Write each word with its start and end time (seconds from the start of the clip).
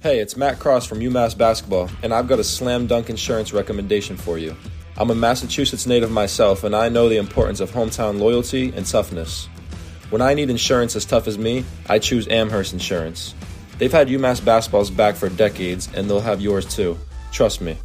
Hey, 0.00 0.20
it's 0.20 0.36
Matt 0.36 0.60
Cross 0.60 0.86
from 0.86 1.00
UMass 1.00 1.36
Basketball, 1.36 1.90
and 2.04 2.14
I've 2.14 2.28
got 2.28 2.38
a 2.38 2.44
slam 2.44 2.86
dunk 2.86 3.10
insurance 3.10 3.52
recommendation 3.52 4.16
for 4.16 4.38
you. 4.38 4.54
I'm 4.96 5.10
a 5.10 5.14
Massachusetts 5.16 5.88
native 5.88 6.12
myself, 6.12 6.62
and 6.62 6.72
I 6.72 6.88
know 6.88 7.08
the 7.08 7.16
importance 7.16 7.58
of 7.58 7.72
hometown 7.72 8.20
loyalty 8.20 8.72
and 8.76 8.86
toughness. 8.86 9.48
When 10.10 10.22
I 10.22 10.34
need 10.34 10.50
insurance 10.50 10.94
as 10.94 11.04
tough 11.04 11.26
as 11.26 11.36
me, 11.36 11.64
I 11.88 11.98
choose 11.98 12.28
Amherst 12.28 12.72
Insurance. 12.72 13.34
They've 13.78 13.90
had 13.90 14.06
UMass 14.06 14.44
basketball's 14.44 14.88
back 14.88 15.16
for 15.16 15.30
decades, 15.30 15.88
and 15.92 16.08
they'll 16.08 16.20
have 16.20 16.40
yours 16.40 16.72
too. 16.72 16.96
Trust 17.32 17.60
me. 17.60 17.76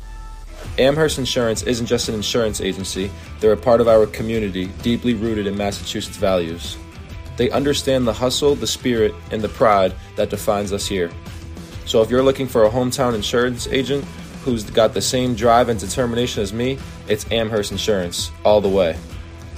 Amherst 0.78 1.18
Insurance 1.18 1.64
isn't 1.64 1.88
just 1.88 2.10
an 2.10 2.16
insurance 2.16 2.62
agency, 2.62 3.10
they're 3.40 3.54
a 3.54 3.58
part 3.58 3.82
of 3.82 3.88
our 3.88 4.06
community, 4.06 4.68
deeply 4.84 5.16
rooted 5.16 5.48
in 5.48 5.58
Massachusetts 5.58 6.18
values. 6.18 6.78
They 7.38 7.50
understand 7.50 8.06
the 8.06 8.14
hustle, 8.14 8.54
the 8.54 8.68
spirit, 8.68 9.16
and 9.32 9.42
the 9.42 9.50
pride 9.50 9.96
that 10.16 10.30
defines 10.30 10.72
us 10.72 10.86
here. 10.86 11.10
So 11.86 12.02
if 12.02 12.10
you're 12.10 12.24
looking 12.24 12.48
for 12.48 12.66
a 12.66 12.70
hometown 12.70 13.16
insurance 13.16 13.68
agent 13.68 14.04
who's 14.44 14.64
got 14.64 14.94
the 14.94 15.02
same 15.02 15.36
drive 15.36 15.70
and 15.70 15.80
determination 15.80 16.44
as 16.44 16.54
me, 16.54 16.78
it's 17.08 17.30
Amherst 17.32 17.72
Insurance, 17.72 18.32
all 18.44 18.62
the 18.62 18.70
way. 18.70 18.98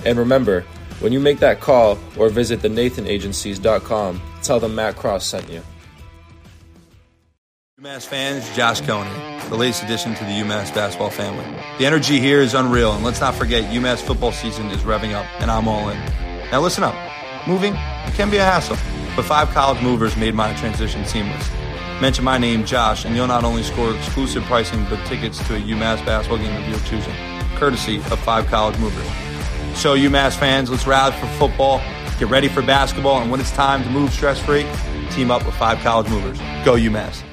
And 0.06 0.18
remember, 0.20 0.62
when 1.00 1.12
you 1.12 1.20
make 1.20 1.40
that 1.40 1.60
call 1.60 1.98
or 2.18 2.30
visit 2.30 2.62
the 2.62 2.70
nathanagencies.com, 2.70 4.22
tell 4.44 4.60
them 4.60 4.76
Matt 4.76 4.96
Cross 4.96 5.26
sent 5.26 5.50
you. 5.50 5.62
UMass 7.82 8.06
fans, 8.08 8.56
Josh 8.56 8.82
Coney, 8.82 9.10
the 9.50 9.56
latest 9.56 9.84
addition 9.84 10.16
to 10.16 10.24
the 10.24 10.32
UMass 10.32 10.74
basketball 10.74 11.10
family. 11.10 11.46
The 11.78 11.86
energy 11.86 12.20
here 12.20 12.42
is 12.42 12.54
unreal, 12.54 12.94
and 12.94 13.04
let's 13.04 13.20
not 13.20 13.36
forget 13.36 13.66
UMass 13.66 14.02
football 14.02 14.32
season 14.32 14.68
is 14.68 14.82
revving 14.82 15.14
up, 15.14 15.26
and 15.42 15.52
I'm 15.52 15.68
all 15.68 15.90
in. 15.90 16.00
Now 16.52 16.62
listen 16.62 16.84
up. 16.84 16.96
Moving 17.48 17.74
can 18.14 18.32
be 18.32 18.38
a 18.38 18.44
hassle, 18.44 18.78
but 19.16 19.26
five 19.26 19.50
college 19.50 19.82
movers 19.84 20.16
made 20.16 20.34
my 20.34 20.56
transition 20.56 21.06
seamless. 21.06 21.50
Mention 22.02 22.26
my 22.26 22.38
name, 22.38 22.66
Josh, 22.66 23.06
and 23.06 23.16
you'll 23.16 23.26
not 23.26 23.46
only 23.46 23.64
score 23.64 23.96
exclusive 23.96 24.44
pricing, 24.44 24.86
but 24.90 25.02
tickets 25.06 25.38
to 25.48 25.56
a 25.56 25.60
UMass 25.60 26.06
basketball 26.06 26.40
game 26.40 26.54
of 26.62 26.68
your 26.68 26.80
choosing, 26.80 27.14
courtesy 27.56 28.00
of 28.12 28.20
Five 28.20 28.48
College 28.48 28.78
Movers. 28.80 29.08
So, 29.76 29.96
UMass 29.96 30.38
fans, 30.38 30.70
let's 30.70 30.86
rally 30.86 31.14
for 31.14 31.28
football, 31.38 31.80
get 32.20 32.28
ready 32.28 32.50
for 32.50 32.62
basketball, 32.62 33.22
and 33.22 33.32
when 33.32 33.40
it's 33.40 33.52
time 33.52 33.82
to 33.84 33.90
move 33.90 34.12
stress 34.12 34.42
free, 34.42 34.66
team 35.12 35.32
up 35.32 35.46
with 35.46 35.56
Five 35.56 35.78
College 35.80 36.10
Movers. 36.10 36.38
Go, 36.66 36.74
UMass. 36.74 37.24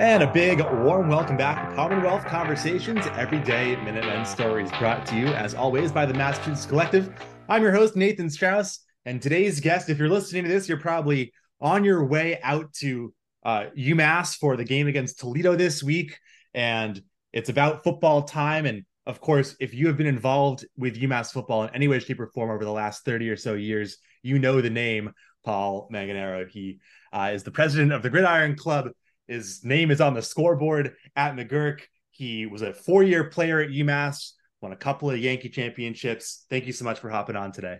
And 0.00 0.24
a 0.24 0.32
big 0.32 0.58
warm 0.58 1.08
welcome 1.08 1.36
back 1.36 1.68
to 1.68 1.76
Commonwealth 1.76 2.24
Conversations, 2.24 3.06
everyday 3.12 3.76
Minutemen 3.76 4.24
stories 4.24 4.68
brought 4.80 5.06
to 5.06 5.16
you, 5.16 5.28
as 5.28 5.54
always, 5.54 5.92
by 5.92 6.06
the 6.06 6.14
Massachusetts 6.14 6.66
Collective. 6.66 7.12
I'm 7.48 7.62
your 7.62 7.70
host, 7.70 7.94
Nathan 7.94 8.28
Strauss, 8.28 8.80
and 9.04 9.22
today's 9.22 9.60
guest, 9.60 9.88
if 9.88 9.98
you're 9.98 10.08
listening 10.08 10.42
to 10.42 10.48
this, 10.48 10.68
you're 10.68 10.80
probably 10.80 11.32
on 11.62 11.84
your 11.84 12.04
way 12.04 12.40
out 12.42 12.72
to 12.74 13.14
uh, 13.44 13.66
UMass 13.78 14.36
for 14.36 14.56
the 14.56 14.64
game 14.64 14.88
against 14.88 15.20
Toledo 15.20 15.54
this 15.54 15.82
week, 15.82 16.18
and 16.52 17.00
it's 17.32 17.48
about 17.48 17.84
football 17.84 18.22
time. 18.22 18.66
And 18.66 18.84
of 19.06 19.20
course, 19.20 19.56
if 19.60 19.72
you 19.72 19.86
have 19.86 19.96
been 19.96 20.06
involved 20.06 20.66
with 20.76 21.00
UMass 21.00 21.32
football 21.32 21.62
in 21.64 21.74
any 21.74 21.88
way, 21.88 22.00
shape, 22.00 22.20
or 22.20 22.26
form 22.26 22.50
over 22.50 22.64
the 22.64 22.72
last 22.72 23.04
30 23.04 23.30
or 23.30 23.36
so 23.36 23.54
years, 23.54 23.96
you 24.22 24.38
know 24.38 24.60
the 24.60 24.70
name 24.70 25.12
Paul 25.44 25.88
Manganaro. 25.92 26.48
He 26.48 26.80
uh, 27.12 27.30
is 27.32 27.44
the 27.44 27.50
president 27.50 27.92
of 27.92 28.02
the 28.02 28.10
Gridiron 28.10 28.56
Club. 28.56 28.90
His 29.28 29.64
name 29.64 29.90
is 29.90 30.00
on 30.00 30.14
the 30.14 30.22
scoreboard 30.22 30.94
at 31.16 31.36
McGuirk. 31.36 31.80
He 32.10 32.46
was 32.46 32.62
a 32.62 32.72
four 32.74 33.02
year 33.02 33.24
player 33.24 33.60
at 33.60 33.70
UMass, 33.70 34.32
won 34.60 34.72
a 34.72 34.76
couple 34.76 35.10
of 35.10 35.18
Yankee 35.18 35.48
championships. 35.48 36.44
Thank 36.50 36.66
you 36.66 36.72
so 36.72 36.84
much 36.84 36.98
for 36.98 37.08
hopping 37.08 37.36
on 37.36 37.52
today. 37.52 37.78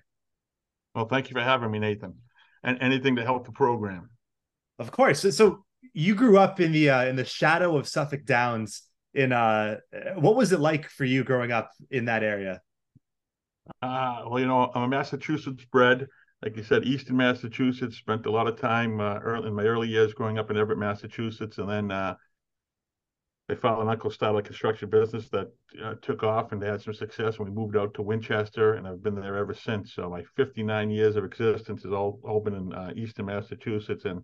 Well, 0.94 1.06
thank 1.06 1.30
you 1.30 1.34
for 1.34 1.42
having 1.42 1.70
me, 1.70 1.78
Nathan 1.78 2.14
and 2.62 2.78
anything 2.80 3.16
to 3.16 3.24
help 3.24 3.46
the 3.46 3.52
program. 3.52 4.10
Of 4.78 4.90
course. 4.90 5.20
So, 5.20 5.30
so 5.30 5.64
you 5.92 6.14
grew 6.14 6.38
up 6.38 6.60
in 6.60 6.72
the 6.72 6.90
uh, 6.90 7.04
in 7.04 7.16
the 7.16 7.24
shadow 7.24 7.76
of 7.76 7.88
Suffolk 7.88 8.24
Downs. 8.24 8.82
In 9.14 9.32
uh, 9.32 9.76
what 10.14 10.36
was 10.36 10.52
it 10.52 10.60
like 10.60 10.88
for 10.88 11.04
you 11.04 11.22
growing 11.22 11.52
up 11.52 11.70
in 11.90 12.06
that 12.06 12.22
area? 12.22 12.62
Uh, 13.82 14.24
well, 14.26 14.40
you 14.40 14.46
know, 14.46 14.70
I'm 14.74 14.84
a 14.84 14.88
Massachusetts 14.88 15.64
bred. 15.70 16.08
Like 16.42 16.56
you 16.56 16.64
said, 16.64 16.84
Eastern 16.84 17.16
Massachusetts. 17.16 17.96
Spent 17.96 18.26
a 18.26 18.30
lot 18.30 18.48
of 18.48 18.58
time 18.58 19.00
uh, 19.00 19.18
early, 19.18 19.48
in 19.48 19.54
my 19.54 19.64
early 19.64 19.88
years 19.88 20.14
growing 20.14 20.38
up 20.38 20.50
in 20.50 20.56
Everett, 20.56 20.78
Massachusetts, 20.78 21.58
and 21.58 21.68
then 21.68 21.90
my 23.52 23.58
father 23.58 23.82
and 23.82 23.90
uncle 23.90 24.10
started 24.10 24.38
a 24.38 24.42
construction 24.42 24.88
business 24.88 25.28
that 25.28 25.52
uh, 25.84 25.94
took 26.00 26.22
off 26.22 26.52
and 26.52 26.62
had 26.62 26.80
some 26.80 26.94
success. 26.94 27.36
And 27.36 27.46
we 27.46 27.54
moved 27.54 27.76
out 27.76 27.92
to 27.94 28.02
Winchester, 28.02 28.74
and 28.74 28.88
I've 28.88 29.02
been 29.02 29.14
there 29.14 29.36
ever 29.36 29.52
since. 29.52 29.92
So 29.92 30.08
my 30.08 30.22
59 30.36 30.88
years 30.88 31.16
of 31.16 31.24
existence 31.24 31.82
has 31.82 31.92
all 31.92 32.18
all 32.24 32.40
been 32.40 32.54
in 32.54 32.72
uh, 32.72 32.92
Eastern 32.96 33.26
Massachusetts, 33.26 34.06
and 34.06 34.22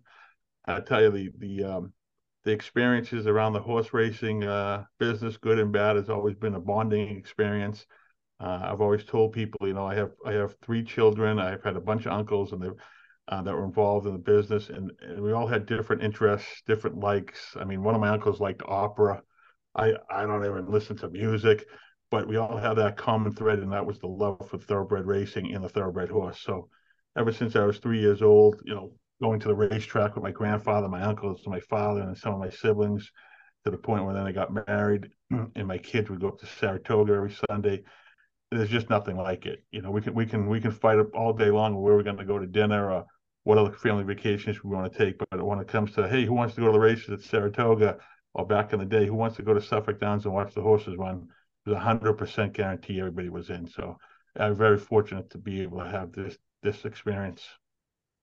I 0.65 0.79
tell 0.79 1.03
you 1.03 1.11
the 1.11 1.29
the 1.37 1.63
um, 1.63 1.93
the 2.43 2.51
experiences 2.51 3.27
around 3.27 3.53
the 3.53 3.61
horse 3.61 3.93
racing 3.93 4.45
uh, 4.45 4.85
business, 4.97 5.37
good 5.37 5.59
and 5.59 5.71
bad, 5.71 5.95
has 5.97 6.09
always 6.09 6.35
been 6.35 6.55
a 6.55 6.59
bonding 6.59 7.15
experience. 7.15 7.85
Uh, 8.39 8.61
I've 8.63 8.81
always 8.81 9.03
told 9.03 9.33
people, 9.33 9.67
you 9.67 9.75
know, 9.75 9.85
I 9.85 9.93
have 9.93 10.11
I 10.25 10.31
have 10.31 10.55
three 10.63 10.83
children. 10.83 11.37
I've 11.37 11.63
had 11.63 11.75
a 11.75 11.81
bunch 11.81 12.07
of 12.07 12.13
uncles, 12.13 12.51
and 12.51 12.63
they've 12.63 12.81
uh, 13.29 13.43
that 13.43 13.53
were 13.53 13.63
involved 13.63 14.07
in 14.07 14.13
the 14.13 14.19
business, 14.19 14.69
and, 14.69 14.91
and, 15.01 15.21
we 15.21 15.31
all 15.31 15.47
had 15.47 15.67
different 15.67 16.03
interests, 16.03 16.63
different 16.65 16.97
likes. 16.97 17.55
I 17.59 17.63
mean, 17.63 17.83
one 17.83 17.93
of 17.93 18.01
my 18.01 18.09
uncles 18.09 18.39
liked 18.39 18.63
opera. 18.65 19.21
I 19.75 19.93
I 20.09 20.25
don't 20.25 20.43
even 20.43 20.69
listen 20.69 20.97
to 20.97 21.09
music, 21.09 21.65
but 22.09 22.27
we 22.27 22.37
all 22.37 22.57
had 22.57 22.73
that 22.75 22.97
common 22.97 23.31
thread, 23.31 23.59
and 23.59 23.71
that 23.71 23.85
was 23.85 23.99
the 23.99 24.07
love 24.07 24.49
for 24.49 24.57
thoroughbred 24.57 25.05
racing 25.05 25.53
and 25.53 25.63
the 25.63 25.69
thoroughbred 25.69 26.09
horse. 26.09 26.41
So, 26.41 26.69
ever 27.17 27.31
since 27.31 27.55
I 27.55 27.65
was 27.65 27.77
three 27.77 27.99
years 27.99 28.23
old, 28.23 28.61
you 28.65 28.73
know, 28.73 28.93
going 29.21 29.39
to 29.41 29.47
the 29.47 29.55
racetrack 29.55 30.15
with 30.15 30.23
my 30.23 30.31
grandfather, 30.31 30.89
my 30.89 31.03
uncles, 31.03 31.41
my 31.45 31.59
father, 31.59 32.01
and 32.01 32.17
some 32.17 32.33
of 32.33 32.39
my 32.39 32.49
siblings, 32.49 33.11
to 33.63 33.69
the 33.71 33.77
point 33.77 34.05
where 34.05 34.15
then 34.15 34.25
I 34.25 34.31
got 34.31 34.67
married, 34.67 35.09
and 35.55 35.67
my 35.67 35.77
kids 35.77 36.09
would 36.09 36.21
go 36.21 36.29
up 36.29 36.39
to 36.39 36.47
Saratoga 36.47 37.13
every 37.13 37.37
Sunday 37.49 37.83
there's 38.51 38.69
just 38.69 38.89
nothing 38.89 39.15
like 39.15 39.45
it. 39.45 39.63
You 39.71 39.81
know, 39.81 39.91
we 39.91 40.01
can 40.01 40.13
we 40.13 40.25
can 40.25 40.47
we 40.47 40.59
can 40.59 40.71
fight 40.71 40.97
all 41.13 41.33
day 41.33 41.51
long 41.51 41.75
where 41.75 41.95
we're 41.95 42.03
going 42.03 42.17
to 42.17 42.25
go 42.25 42.39
to 42.39 42.47
dinner 42.47 42.91
or 42.91 43.05
what 43.43 43.57
other 43.57 43.71
family 43.71 44.03
vacations 44.03 44.63
we 44.63 44.69
want 44.69 44.91
to 44.91 44.97
take. 44.97 45.17
But 45.29 45.43
when 45.43 45.59
it 45.59 45.67
comes 45.67 45.93
to, 45.93 46.07
hey, 46.07 46.25
who 46.25 46.33
wants 46.33 46.55
to 46.55 46.61
go 46.61 46.67
to 46.67 46.73
the 46.73 46.79
races 46.79 47.09
at 47.09 47.21
Saratoga 47.21 47.97
or 48.33 48.45
back 48.45 48.73
in 48.73 48.79
the 48.79 48.85
day, 48.85 49.05
who 49.05 49.15
wants 49.15 49.37
to 49.37 49.43
go 49.43 49.53
to 49.53 49.61
Suffolk 49.61 49.99
Downs 49.99 50.25
and 50.25 50.33
watch 50.33 50.53
the 50.53 50.61
horses 50.61 50.95
run, 50.97 51.27
there's 51.65 51.77
a 51.77 51.79
hundred 51.79 52.13
percent 52.13 52.53
guarantee 52.53 52.99
everybody 52.99 53.29
was 53.29 53.49
in. 53.49 53.67
So 53.67 53.97
I'm 54.37 54.55
very 54.55 54.77
fortunate 54.77 55.29
to 55.31 55.37
be 55.37 55.61
able 55.61 55.79
to 55.79 55.89
have 55.89 56.11
this 56.11 56.37
this 56.61 56.85
experience. 56.85 57.43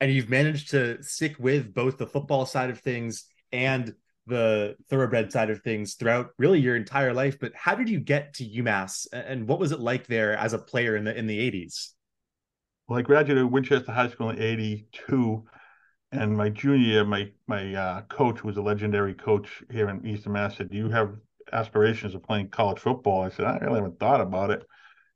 And 0.00 0.12
you've 0.12 0.28
managed 0.28 0.71
to 0.71 1.03
stick 1.03 1.37
with 1.38 1.72
both 1.72 1.97
the 1.97 2.06
football 2.06 2.44
side 2.44 2.69
of 2.69 2.81
things 2.81 3.25
and 3.50 3.94
the 4.27 4.77
thoroughbred 4.91 5.33
side 5.33 5.50
of 5.50 5.62
things 5.62 5.94
throughout 5.94 6.31
really 6.38 6.60
your 6.60 6.77
entire 6.77 7.15
life. 7.15 7.38
But 7.38 7.53
how 7.54 7.75
did 7.75 7.88
you 7.88 8.00
get 8.00 8.34
to 8.34 8.44
UMass, 8.44 9.06
and 9.12 9.48
what 9.48 9.59
was 9.59 9.72
it 9.72 9.81
like 9.81 10.06
there 10.06 10.37
as 10.37 10.53
a 10.53 10.59
player 10.59 10.97
in 10.97 11.04
the 11.04 11.16
in 11.16 11.27
the 11.27 11.38
80s? 11.50 11.93
Well, 12.89 13.01
I 13.01 13.03
graduated 13.03 13.51
Winchester 13.51 13.91
High 13.91 14.09
School 14.09 14.31
in 14.31 14.41
'82, 14.41 15.45
and 16.13 16.37
my 16.37 16.49
junior 16.51 16.77
year, 16.87 17.05
my 17.05 17.33
my 17.49 17.75
uh, 17.75 18.03
coach 18.03 18.45
was 18.45 18.57
a 18.57 18.63
legendary 18.63 19.15
coach 19.15 19.65
here 19.71 19.89
in 19.89 20.07
Eastern 20.07 20.35
Mass. 20.35 20.57
Said, 20.57 20.71
"Do 20.71 20.77
you 20.77 20.89
have 20.91 21.17
aspirations 21.53 22.15
of 22.15 22.23
playing 22.23 22.51
college 22.51 22.79
football?" 22.79 23.23
I 23.23 23.31
said, 23.31 23.47
"I 23.47 23.59
really 23.59 23.81
haven't 23.81 23.99
thought 23.99 24.21
about 24.21 24.51
it." 24.51 24.65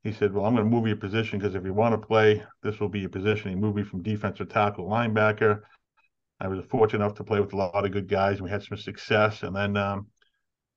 He 0.03 0.11
said, 0.11 0.33
"Well, 0.33 0.45
I'm 0.45 0.53
going 0.53 0.69
to 0.69 0.69
move 0.69 0.85
your 0.85 0.97
position 0.97 1.39
because 1.39 1.55
if 1.55 1.63
you 1.63 1.73
want 1.73 1.93
to 1.93 2.07
play, 2.07 2.43
this 2.61 2.79
will 2.81 2.89
be 2.89 2.99
your 2.99 3.09
position." 3.09 3.51
He 3.51 3.55
moved 3.55 3.77
me 3.77 3.83
from 3.83 4.03
defensive 4.03 4.49
tackle 4.49 4.89
linebacker. 4.89 5.61
I 6.41 6.49
was 6.49 6.65
fortunate 6.65 7.05
enough 7.05 7.15
to 7.17 7.23
play 7.23 7.39
with 7.39 7.53
a 7.53 7.57
lot 7.57 7.85
of 7.85 7.91
good 7.93 8.09
guys, 8.09 8.33
and 8.35 8.43
we 8.43 8.49
had 8.49 8.63
some 8.63 8.77
success. 8.77 9.43
And 9.43 9.55
then 9.55 9.77
um, 9.77 10.07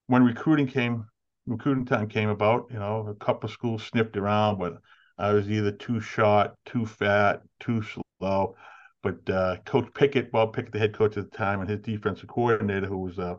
when 0.06 0.22
recruiting 0.22 0.68
came, 0.68 1.06
recruiting 1.46 1.86
time 1.86 2.08
came 2.08 2.28
about, 2.28 2.68
you 2.70 2.78
know, 2.78 3.08
a 3.08 3.14
couple 3.24 3.48
of 3.48 3.52
schools 3.52 3.82
sniffed 3.82 4.16
around, 4.16 4.58
but 4.60 4.74
I 5.18 5.32
was 5.32 5.50
either 5.50 5.70
too 5.70 6.00
short, 6.00 6.52
too 6.64 6.86
fat, 6.86 7.42
too 7.60 7.82
slow. 8.18 8.56
But 9.02 9.28
uh, 9.28 9.56
Coach 9.64 9.92
Pickett, 9.94 10.32
Bob 10.32 10.54
Pickett, 10.54 10.72
the 10.72 10.78
head 10.78 10.94
coach 10.94 11.16
at 11.16 11.30
the 11.30 11.36
time, 11.36 11.60
and 11.60 11.68
his 11.68 11.80
defensive 11.80 12.28
coordinator, 12.28 12.86
who 12.86 12.98
was 12.98 13.18
uh, 13.18 13.34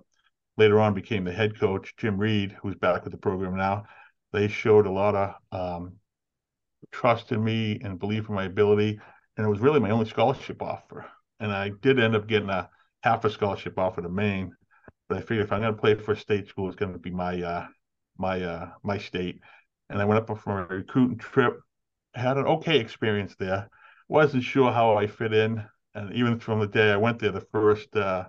later 0.57 0.79
on 0.79 0.93
became 0.93 1.23
the 1.23 1.33
head 1.33 1.59
coach, 1.59 1.95
Jim 1.97 2.17
Reid, 2.17 2.55
who's 2.61 2.75
back 2.75 3.03
with 3.03 3.11
the 3.11 3.17
program 3.17 3.57
now, 3.57 3.83
they 4.31 4.47
showed 4.47 4.85
a 4.85 4.91
lot 4.91 5.15
of 5.15 5.35
um, 5.51 5.93
trust 6.91 7.31
in 7.31 7.43
me 7.43 7.79
and 7.83 7.99
belief 7.99 8.29
in 8.29 8.35
my 8.35 8.45
ability. 8.45 8.99
And 9.37 9.45
it 9.45 9.49
was 9.49 9.59
really 9.59 9.79
my 9.79 9.89
only 9.89 10.05
scholarship 10.05 10.61
offer. 10.61 11.05
And 11.39 11.51
I 11.51 11.71
did 11.81 11.99
end 11.99 12.15
up 12.15 12.27
getting 12.27 12.49
a 12.49 12.69
half 13.01 13.25
a 13.25 13.29
scholarship 13.29 13.77
offer 13.77 14.01
to 14.01 14.09
Maine. 14.09 14.51
But 15.09 15.17
I 15.17 15.21
figured 15.21 15.45
if 15.45 15.51
I'm 15.51 15.61
going 15.61 15.73
to 15.73 15.81
play 15.81 15.95
for 15.95 16.13
a 16.13 16.17
state 16.17 16.47
school, 16.47 16.67
it's 16.67 16.77
going 16.77 16.93
to 16.93 16.99
be 16.99 17.11
my 17.11 17.41
uh, 17.41 17.67
my 18.17 18.41
uh, 18.41 18.69
my 18.83 18.97
state 18.97 19.39
and 19.89 20.01
I 20.01 20.05
went 20.05 20.29
up 20.29 20.37
for 20.39 20.61
a 20.61 20.67
recruiting 20.67 21.17
trip. 21.17 21.59
Had 22.13 22.37
an 22.37 22.45
okay 22.45 22.79
experience 22.79 23.35
there. 23.35 23.69
Wasn't 24.07 24.43
sure 24.43 24.71
how 24.71 24.97
I 24.97 25.07
fit 25.07 25.33
in, 25.33 25.63
and 25.93 26.13
even 26.13 26.39
from 26.39 26.59
the 26.59 26.67
day 26.67 26.91
I 26.91 26.97
went 26.97 27.19
there, 27.19 27.31
the 27.31 27.41
first 27.41 27.95
uh, 27.95 28.25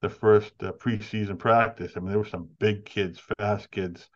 the 0.00 0.08
first 0.08 0.52
uh, 0.62 0.72
preseason 0.72 1.38
practice. 1.38 1.92
I 1.96 2.00
mean, 2.00 2.10
there 2.10 2.18
were 2.18 2.24
some 2.24 2.48
big 2.58 2.84
kids, 2.84 3.20
fast 3.38 3.70
kids, 3.70 4.08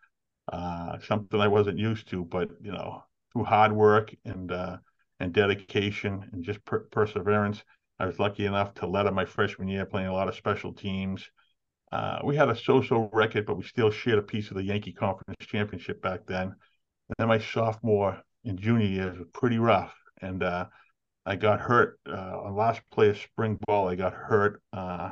uh, 0.52 0.98
something 1.00 1.40
I 1.40 1.48
wasn't 1.48 1.78
used 1.78 2.08
to. 2.08 2.24
But 2.24 2.50
you 2.62 2.72
know, 2.72 3.04
through 3.32 3.44
hard 3.44 3.72
work 3.72 4.14
and 4.24 4.50
uh, 4.52 4.78
and 5.20 5.32
dedication 5.32 6.28
and 6.32 6.44
just 6.44 6.64
per- 6.64 6.86
perseverance, 6.90 7.62
I 7.98 8.06
was 8.06 8.18
lucky 8.18 8.46
enough 8.46 8.74
to 8.74 8.86
let 8.86 9.06
up 9.06 9.14
my 9.14 9.24
freshman 9.24 9.68
year 9.68 9.86
playing 9.86 10.08
a 10.08 10.12
lot 10.14 10.28
of 10.28 10.34
special 10.34 10.72
teams. 10.72 11.28
Uh, 11.94 12.18
we 12.24 12.34
had 12.34 12.48
a 12.48 12.56
so-so 12.56 13.08
record, 13.12 13.46
but 13.46 13.56
we 13.56 13.62
still 13.62 13.88
shared 13.88 14.18
a 14.18 14.22
piece 14.22 14.50
of 14.50 14.56
the 14.56 14.64
Yankee 14.64 14.92
Conference 14.92 15.46
Championship 15.46 16.02
back 16.02 16.26
then. 16.26 16.48
And 16.48 17.14
then 17.18 17.28
my 17.28 17.38
sophomore 17.38 18.20
and 18.44 18.58
junior 18.58 18.86
years 18.86 19.16
were 19.16 19.26
pretty 19.26 19.58
rough, 19.58 19.94
and 20.20 20.42
uh, 20.42 20.66
I 21.24 21.36
got 21.36 21.60
hurt 21.60 22.00
uh, 22.08 22.40
on 22.42 22.56
last 22.56 22.80
play 22.90 23.10
of 23.10 23.18
spring 23.18 23.60
ball. 23.68 23.88
I 23.88 23.94
got 23.94 24.12
hurt 24.12 24.60
uh, 24.72 25.10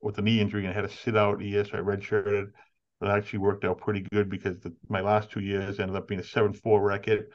with 0.00 0.16
a 0.16 0.22
knee 0.22 0.40
injury 0.40 0.64
and 0.64 0.72
I 0.72 0.74
had 0.74 0.88
to 0.88 0.96
sit 0.96 1.14
out 1.14 1.42
a 1.42 1.44
year, 1.44 1.66
so 1.66 1.76
I 1.76 1.82
redshirted. 1.82 2.52
But 2.98 3.10
it 3.10 3.12
actually 3.12 3.40
worked 3.40 3.66
out 3.66 3.76
pretty 3.78 4.00
good 4.10 4.30
because 4.30 4.58
the, 4.60 4.74
my 4.88 5.02
last 5.02 5.30
two 5.30 5.40
years 5.40 5.78
ended 5.78 5.94
up 5.94 6.08
being 6.08 6.20
a 6.20 6.24
seven-four 6.24 6.80
record, 6.80 7.26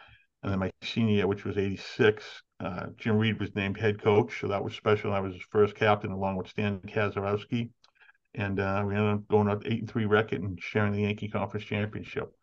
and 0.42 0.52
then 0.52 0.58
my 0.58 0.72
senior 0.82 1.14
year, 1.18 1.28
which 1.28 1.46
was 1.46 1.60
'86, 1.60 2.26
uh, 2.60 2.88
Jim 2.98 3.18
Reid 3.18 3.40
was 3.40 3.54
named 3.54 3.78
head 3.78 4.02
coach, 4.02 4.42
so 4.42 4.48
that 4.48 4.64
was 4.64 4.74
special. 4.74 5.14
I 5.14 5.20
was 5.20 5.36
his 5.36 5.44
first 5.52 5.76
captain 5.76 6.12
along 6.12 6.38
with 6.38 6.48
Stan 6.48 6.80
Kazarowski 6.80 7.70
and 8.36 8.60
uh, 8.60 8.84
we 8.86 8.96
ended 8.96 9.14
up 9.14 9.28
going 9.28 9.50
up 9.50 9.64
eight 9.66 9.80
and 9.80 9.90
three 9.90 10.06
record 10.06 10.42
and 10.42 10.60
sharing 10.62 10.94
the 10.94 11.02
Yankee 11.02 11.28
Conference 11.28 11.66
Championship. 11.66 12.34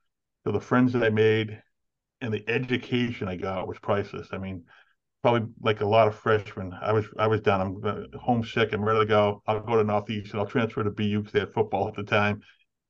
So 0.45 0.53
the 0.53 0.61
friends 0.61 0.93
that 0.93 1.03
I 1.03 1.11
made 1.11 1.61
and 2.21 2.33
the 2.33 2.45
education 2.49 3.29
I 3.29 3.37
got 3.37 3.69
was 3.69 3.79
priceless. 3.79 4.29
I 4.33 4.39
mean, 4.39 4.65
probably 5.23 5.49
like 5.61 5.81
a 5.81 5.87
lot 5.87 6.09
of 6.09 6.15
freshmen, 6.15 6.73
I 6.81 6.93
was 6.93 7.07
I 7.19 7.27
was 7.27 7.41
done. 7.41 7.61
I'm 7.61 7.85
uh, 7.85 8.19
homesick. 8.19 8.73
I'm 8.73 8.85
ready 8.85 9.01
to 9.01 9.07
go. 9.07 9.43
I'll 9.47 9.61
go 9.61 9.77
to 9.77 9.85
Northeast 9.85 10.33
and 10.33 10.41
I'll 10.41 10.47
transfer 10.47 10.83
to 10.83 10.91
BU 10.91 11.21
because 11.21 11.33
they 11.33 11.41
had 11.41 11.53
football 11.53 11.89
at 11.89 11.95
the 11.95 12.05
time. 12.05 12.41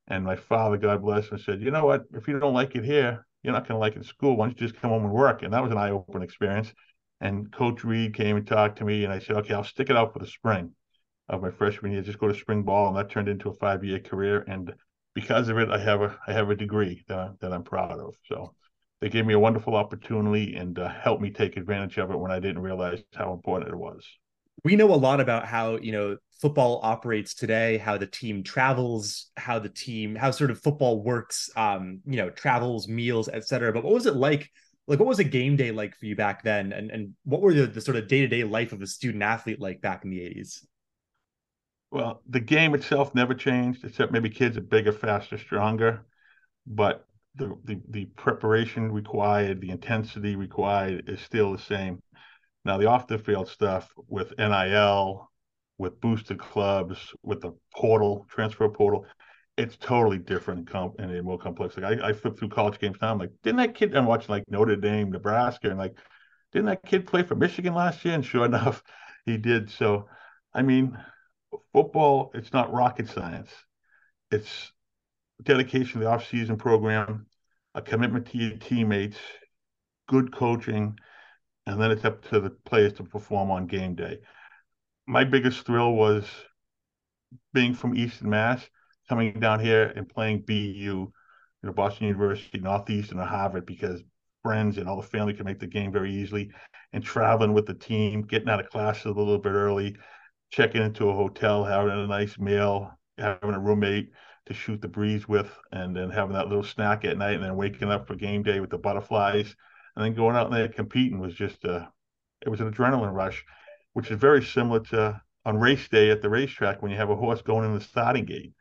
And 0.08 0.24
my 0.24 0.36
father, 0.36 0.76
God 0.76 1.02
bless 1.02 1.28
him, 1.28 1.38
said, 1.38 1.60
"You 1.60 1.70
know 1.70 1.84
what? 1.84 2.04
If 2.14 2.28
you 2.28 2.38
don't 2.38 2.54
like 2.54 2.74
it 2.74 2.84
here, 2.84 3.26
you're 3.42 3.52
not 3.52 3.68
going 3.68 3.76
to 3.76 3.80
like 3.80 3.94
it 3.94 3.98
in 3.98 4.04
school. 4.04 4.36
Why 4.36 4.46
don't 4.46 4.60
you 4.60 4.66
just 4.66 4.80
come 4.80 4.90
home 4.90 5.04
and 5.04 5.12
work?" 5.12 5.42
And 5.42 5.52
that 5.52 5.62
was 5.62 5.72
an 5.72 5.78
eye-opening 5.78 6.22
experience. 6.22 6.72
And 7.20 7.52
Coach 7.52 7.84
Reid 7.84 8.14
came 8.14 8.36
and 8.36 8.46
talked 8.46 8.78
to 8.78 8.84
me, 8.84 9.04
and 9.04 9.12
I 9.12 9.18
said, 9.18 9.36
"Okay, 9.36 9.54
I'll 9.54 9.64
stick 9.64 9.90
it 9.90 9.96
out 9.96 10.12
for 10.12 10.18
the 10.18 10.26
spring." 10.26 10.72
Of 11.28 11.42
my 11.42 11.50
freshman 11.50 11.92
year, 11.92 12.02
just 12.02 12.18
go 12.18 12.28
to 12.28 12.34
spring 12.34 12.62
ball, 12.62 12.88
and 12.88 12.96
that 12.96 13.10
turned 13.10 13.28
into 13.28 13.50
a 13.50 13.54
five 13.54 13.84
year 13.84 13.98
career. 13.98 14.44
And 14.48 14.74
because 15.14 15.48
of 15.48 15.58
it, 15.58 15.70
I 15.70 15.78
have 15.78 16.00
a 16.00 16.18
I 16.26 16.32
have 16.32 16.50
a 16.50 16.56
degree 16.56 17.04
that 17.08 17.18
I, 17.18 17.30
that 17.40 17.52
I'm 17.52 17.64
proud 17.64 17.98
of. 17.98 18.14
So 18.26 18.54
they 19.00 19.08
gave 19.08 19.26
me 19.26 19.34
a 19.34 19.38
wonderful 19.38 19.76
opportunity 19.76 20.56
and 20.56 20.78
uh, 20.78 20.88
helped 20.88 21.22
me 21.22 21.30
take 21.30 21.56
advantage 21.56 21.98
of 21.98 22.10
it 22.10 22.18
when 22.18 22.30
I 22.30 22.40
didn't 22.40 22.62
realize 22.62 23.02
how 23.14 23.32
important 23.32 23.70
it 23.70 23.76
was. 23.76 24.04
We 24.64 24.74
know 24.74 24.92
a 24.92 24.96
lot 24.96 25.20
about 25.20 25.44
how 25.46 25.76
you 25.76 25.92
know 25.92 26.16
football 26.40 26.80
operates 26.82 27.34
today, 27.34 27.78
how 27.78 27.98
the 27.98 28.06
team 28.06 28.42
travels, 28.42 29.30
how 29.36 29.58
the 29.58 29.68
team, 29.68 30.14
how 30.14 30.30
sort 30.30 30.50
of 30.50 30.60
football 30.60 31.02
works, 31.02 31.50
um, 31.56 32.00
you 32.06 32.16
know, 32.16 32.30
travels, 32.30 32.88
meals, 32.88 33.28
etc. 33.28 33.72
But 33.72 33.84
what 33.84 33.94
was 33.94 34.06
it 34.06 34.16
like? 34.16 34.50
Like, 34.86 34.98
what 34.98 35.08
was 35.08 35.18
a 35.18 35.24
game 35.24 35.56
day 35.56 35.70
like 35.70 35.94
for 35.96 36.06
you 36.06 36.16
back 36.16 36.42
then, 36.42 36.72
and 36.72 36.90
and 36.90 37.14
what 37.24 37.42
were 37.42 37.52
the, 37.52 37.66
the 37.66 37.80
sort 37.80 37.96
of 37.96 38.08
day 38.08 38.20
to 38.20 38.28
day 38.28 38.44
life 38.44 38.72
of 38.72 38.80
a 38.80 38.86
student 38.86 39.22
athlete 39.22 39.60
like 39.60 39.80
back 39.80 40.04
in 40.04 40.10
the 40.10 40.22
eighties? 40.22 40.64
Well, 41.90 42.22
the 42.28 42.40
game 42.40 42.74
itself 42.74 43.14
never 43.14 43.34
changed, 43.34 43.84
except 43.84 44.12
maybe 44.12 44.28
kids 44.28 44.56
are 44.56 44.62
bigger, 44.62 44.92
faster, 44.92 45.38
stronger. 45.38 46.04
But 46.66 47.06
the, 47.34 47.56
the, 47.64 47.80
the 47.88 48.04
preparation 48.06 48.92
required, 48.92 49.60
the 49.60 49.70
intensity 49.70 50.36
required 50.36 51.08
is 51.08 51.20
still 51.20 51.52
the 51.52 51.58
same. 51.58 52.02
Now, 52.64 52.76
the 52.76 52.86
off 52.86 53.06
the 53.06 53.18
field 53.18 53.48
stuff 53.48 53.92
with 54.08 54.32
NIL, 54.38 55.30
with 55.78 56.00
boosted 56.00 56.38
clubs, 56.38 57.14
with 57.22 57.40
the 57.40 57.52
portal, 57.74 58.26
transfer 58.28 58.68
portal, 58.68 59.06
it's 59.56 59.76
totally 59.76 60.18
different 60.18 60.70
and 60.98 61.24
more 61.24 61.38
complex. 61.38 61.76
Like 61.76 62.00
I, 62.00 62.08
I 62.08 62.12
flip 62.12 62.38
through 62.38 62.50
college 62.50 62.78
games 62.78 62.98
now. 63.00 63.10
I'm 63.10 63.18
like, 63.18 63.32
didn't 63.42 63.58
that 63.58 63.74
kid? 63.74 63.96
I'm 63.96 64.06
watching 64.06 64.30
like 64.30 64.44
Notre 64.48 64.76
Dame, 64.76 65.10
Nebraska, 65.10 65.70
and 65.70 65.78
like, 65.78 65.96
didn't 66.52 66.66
that 66.66 66.84
kid 66.84 67.06
play 67.06 67.22
for 67.22 67.34
Michigan 67.34 67.74
last 67.74 68.04
year? 68.04 68.14
And 68.14 68.24
sure 68.24 68.44
enough, 68.46 68.82
he 69.24 69.36
did. 69.36 69.70
So, 69.70 70.06
I 70.54 70.62
mean, 70.62 70.96
football, 71.72 72.30
it's 72.34 72.52
not 72.52 72.72
rocket 72.72 73.08
science. 73.08 73.50
It's 74.30 74.72
dedication 75.42 75.94
to 75.94 75.98
the 76.00 76.10
off-season 76.10 76.56
program, 76.56 77.26
a 77.74 77.82
commitment 77.82 78.26
to 78.26 78.38
your 78.38 78.56
teammates, 78.58 79.18
good 80.08 80.32
coaching, 80.32 80.98
and 81.66 81.80
then 81.80 81.90
it's 81.90 82.04
up 82.04 82.26
to 82.30 82.40
the 82.40 82.50
players 82.50 82.94
to 82.94 83.04
perform 83.04 83.50
on 83.50 83.66
game 83.66 83.94
day. 83.94 84.18
My 85.06 85.24
biggest 85.24 85.64
thrill 85.64 85.92
was 85.92 86.26
being 87.52 87.74
from 87.74 87.96
Eastern 87.96 88.30
Mass, 88.30 88.68
coming 89.08 89.38
down 89.40 89.60
here 89.60 89.92
and 89.96 90.08
playing 90.08 90.42
BU, 90.46 90.52
you 90.52 91.12
know, 91.62 91.72
Boston 91.72 92.06
University, 92.06 92.58
Northeastern, 92.58 93.18
or 93.18 93.24
Harvard, 93.24 93.66
because 93.66 94.02
friends 94.42 94.78
and 94.78 94.88
all 94.88 95.00
the 95.00 95.06
family 95.06 95.34
can 95.34 95.44
make 95.44 95.58
the 95.58 95.66
game 95.66 95.92
very 95.92 96.14
easily, 96.14 96.50
and 96.92 97.02
traveling 97.02 97.52
with 97.52 97.66
the 97.66 97.74
team, 97.74 98.22
getting 98.22 98.48
out 98.48 98.60
of 98.60 98.70
classes 98.70 99.06
a 99.06 99.08
little 99.08 99.38
bit 99.38 99.52
early, 99.52 99.96
checking 100.50 100.82
into 100.82 101.08
a 101.08 101.14
hotel, 101.14 101.64
having 101.64 101.92
a 101.92 102.06
nice 102.06 102.38
meal, 102.38 102.90
having 103.18 103.54
a 103.54 103.60
roommate 103.60 104.10
to 104.46 104.54
shoot 104.54 104.80
the 104.80 104.88
breeze 104.88 105.28
with, 105.28 105.50
and 105.72 105.94
then 105.94 106.10
having 106.10 106.34
that 106.34 106.48
little 106.48 106.64
snack 106.64 107.04
at 107.04 107.18
night, 107.18 107.34
and 107.34 107.44
then 107.44 107.56
waking 107.56 107.90
up 107.90 108.06
for 108.06 108.14
game 108.14 108.42
day 108.42 108.60
with 108.60 108.70
the 108.70 108.78
butterflies, 108.78 109.54
and 109.94 110.04
then 110.04 110.14
going 110.14 110.36
out 110.36 110.50
there 110.50 110.68
competing 110.68 111.20
was 111.20 111.34
just 111.34 111.64
a, 111.64 111.72
uh, 111.72 111.86
it 112.42 112.48
was 112.48 112.60
an 112.60 112.72
adrenaline 112.72 113.12
rush, 113.12 113.44
which 113.92 114.10
is 114.10 114.18
very 114.18 114.42
similar 114.42 114.80
to 114.80 115.20
on 115.44 115.58
race 115.58 115.88
day 115.88 116.10
at 116.10 116.22
the 116.22 116.28
racetrack 116.28 116.82
when 116.82 116.90
you 116.90 116.96
have 116.96 117.10
a 117.10 117.16
horse 117.16 117.42
going 117.42 117.64
in 117.64 117.74
the 117.74 117.80
starting 117.80 118.24
gate. 118.24 118.52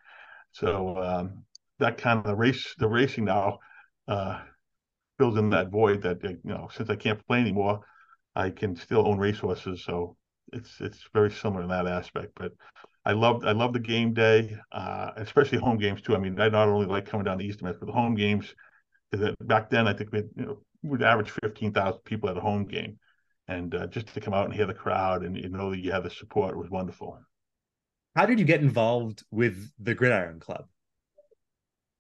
So 0.54 0.98
um, 0.98 1.44
that 1.80 1.98
kind 1.98 2.19
of 2.19 2.25
the 2.25 2.36
race, 2.36 2.74
the 2.78 2.88
racing 2.88 3.25
now 3.25 3.60
uh, 4.07 4.42
fills 5.18 5.38
in 5.38 5.51
that 5.51 5.69
void 5.69 6.01
that 6.04 6.24
you 6.24 6.40
know 6.44 6.69
since 6.74 6.90
I 6.90 6.95
can't 6.95 7.25
play 7.28 7.40
anymore, 7.40 7.81
I 8.36 8.50
can 8.50 8.75
still 8.75 9.07
own 9.07 9.19
racehorses. 9.19 9.83
So 9.83 10.18
it's 10.53 10.79
it's 10.79 11.03
very 11.13 11.31
similar 11.31 11.63
in 11.63 11.69
that 11.69 11.88
aspect. 11.88 12.31
But 12.35 12.53
I 13.05 13.13
love 13.13 13.44
I 13.45 13.51
love 13.51 13.73
the 13.73 13.79
game 13.79 14.13
day, 14.13 14.57
uh, 14.71 15.11
especially 15.15 15.59
home 15.59 15.77
games 15.77 16.01
too. 16.01 16.15
I 16.15 16.19
mean, 16.19 16.39
I 16.39 16.49
not 16.49 16.67
only 16.67 16.85
like 16.85 17.05
coming 17.05 17.25
down 17.25 17.39
to 17.39 17.45
East 17.45 17.61
Mass, 17.61 17.75
but 17.79 17.85
the 17.85 17.91
home 17.91 18.15
games. 18.15 18.53
Back 19.39 19.69
then, 19.69 19.88
I 19.88 19.94
think 19.94 20.11
we 20.11 20.19
you 20.35 20.45
know 20.45 20.57
we'd 20.83 21.01
average 21.01 21.29
fifteen 21.29 21.71
thousand 21.71 22.01
people 22.03 22.29
at 22.29 22.38
a 22.38 22.41
home 22.41 22.65
game, 22.65 22.99
and 23.47 23.73
uh, 23.73 23.88
just 23.88 24.13
to 24.13 24.19
come 24.19 24.33
out 24.33 24.45
and 24.45 24.53
hear 24.53 24.65
the 24.65 24.73
crowd 24.73 25.23
and 25.23 25.38
you 25.38 25.49
know 25.49 25.71
that 25.71 25.79
you 25.79 25.91
have 25.91 26.03
the 26.03 26.09
support 26.09 26.57
was 26.57 26.69
wonderful. 26.69 27.17
How 28.15 28.25
did 28.25 28.39
you 28.39 28.45
get 28.45 28.61
involved 28.61 29.23
with 29.31 29.71
the 29.79 29.94
Gridiron 29.94 30.39
Club? 30.39 30.65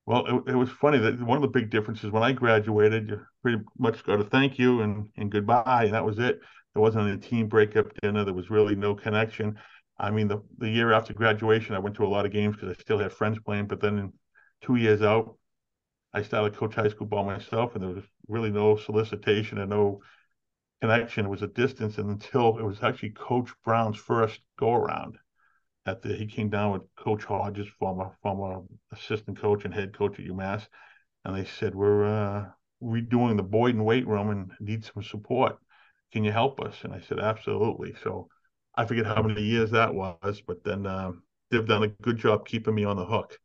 Well, 0.07 0.25
it, 0.25 0.51
it, 0.51 0.55
was 0.55 0.69
funny 0.69 0.97
that 0.99 1.21
one 1.21 1.35
of 1.35 1.41
the 1.41 1.49
big 1.49 1.69
differences 1.69 2.11
when 2.11 2.23
I 2.23 2.31
graduated, 2.31 3.09
you 3.09 3.21
pretty 3.43 3.61
much 3.77 4.03
got 4.05 4.21
a 4.21 4.23
thank 4.23 4.57
you 4.57 4.81
and, 4.81 5.09
and 5.17 5.29
goodbye, 5.29 5.83
and 5.83 5.93
that 5.93 6.05
was 6.05 6.17
it. 6.17 6.39
There 6.73 6.81
wasn't 6.81 7.09
a 7.09 7.17
team 7.17 7.47
breakup 7.47 7.87
dinner. 8.01 8.23
There 8.23 8.33
was 8.33 8.49
really 8.49 8.75
no 8.75 8.95
connection. 8.95 9.57
I 9.99 10.11
mean, 10.11 10.27
the, 10.27 10.43
the 10.57 10.69
year 10.69 10.93
after 10.93 11.13
graduation, 11.13 11.75
I 11.75 11.79
went 11.79 11.95
to 11.95 12.05
a 12.05 12.07
lot 12.07 12.25
of 12.25 12.31
games 12.31 12.55
because 12.55 12.69
I 12.69 12.79
still 12.79 12.99
had 12.99 13.11
friends 13.11 13.39
playing. 13.43 13.67
But 13.67 13.81
then 13.81 14.13
two 14.61 14.75
years 14.75 15.01
out, 15.01 15.37
I 16.13 16.21
started 16.21 16.57
coach 16.57 16.75
high 16.75 16.89
school 16.89 17.07
ball 17.07 17.25
myself, 17.25 17.73
and 17.73 17.83
there 17.83 17.93
was 17.93 18.03
really 18.27 18.51
no 18.51 18.75
solicitation 18.75 19.57
and 19.57 19.69
no 19.69 20.01
connection. 20.81 21.25
It 21.25 21.29
was 21.29 21.41
a 21.41 21.47
distance, 21.47 21.97
and 21.97 22.09
until 22.09 22.57
it 22.57 22.63
was 22.63 22.83
actually 22.83 23.11
Coach 23.11 23.51
Brown's 23.63 23.97
first 23.97 24.41
go 24.57 24.73
around. 24.73 25.17
At 25.85 26.01
the 26.01 26.15
he 26.15 26.25
came 26.25 26.49
down 26.49 26.73
with 26.73 26.81
Coach 26.97 27.23
Hodges, 27.23 27.67
former 27.79 28.11
former 28.21 28.61
assistant 28.91 29.39
coach 29.39 29.63
and 29.63 29.73
head 29.73 29.97
coach 29.97 30.19
at 30.19 30.25
UMass, 30.25 30.67
and 31.23 31.35
they 31.35 31.45
said 31.45 31.73
we're 31.73 32.05
uh, 32.05 32.45
redoing 32.83 33.37
the 33.37 33.43
Boyden 33.43 33.83
weight 33.83 34.05
room 34.05 34.29
and 34.29 34.51
need 34.59 34.83
some 34.83 35.01
support 35.01 35.57
can 36.11 36.23
you 36.23 36.31
help 36.31 36.59
us? 36.61 36.75
And 36.83 36.93
I 36.93 36.99
said, 36.99 37.19
absolutely. 37.19 37.93
So 38.03 38.27
I 38.75 38.85
forget 38.85 39.05
how 39.05 39.21
many 39.21 39.41
years 39.41 39.71
that 39.71 39.93
was, 39.93 40.41
but 40.45 40.63
then 40.63 40.85
um, 40.85 41.23
they've 41.49 41.67
done 41.67 41.83
a 41.83 41.87
good 41.87 42.17
job 42.17 42.47
keeping 42.47 42.75
me 42.75 42.83
on 42.83 42.97
the 42.97 43.05
hook. 43.05 43.37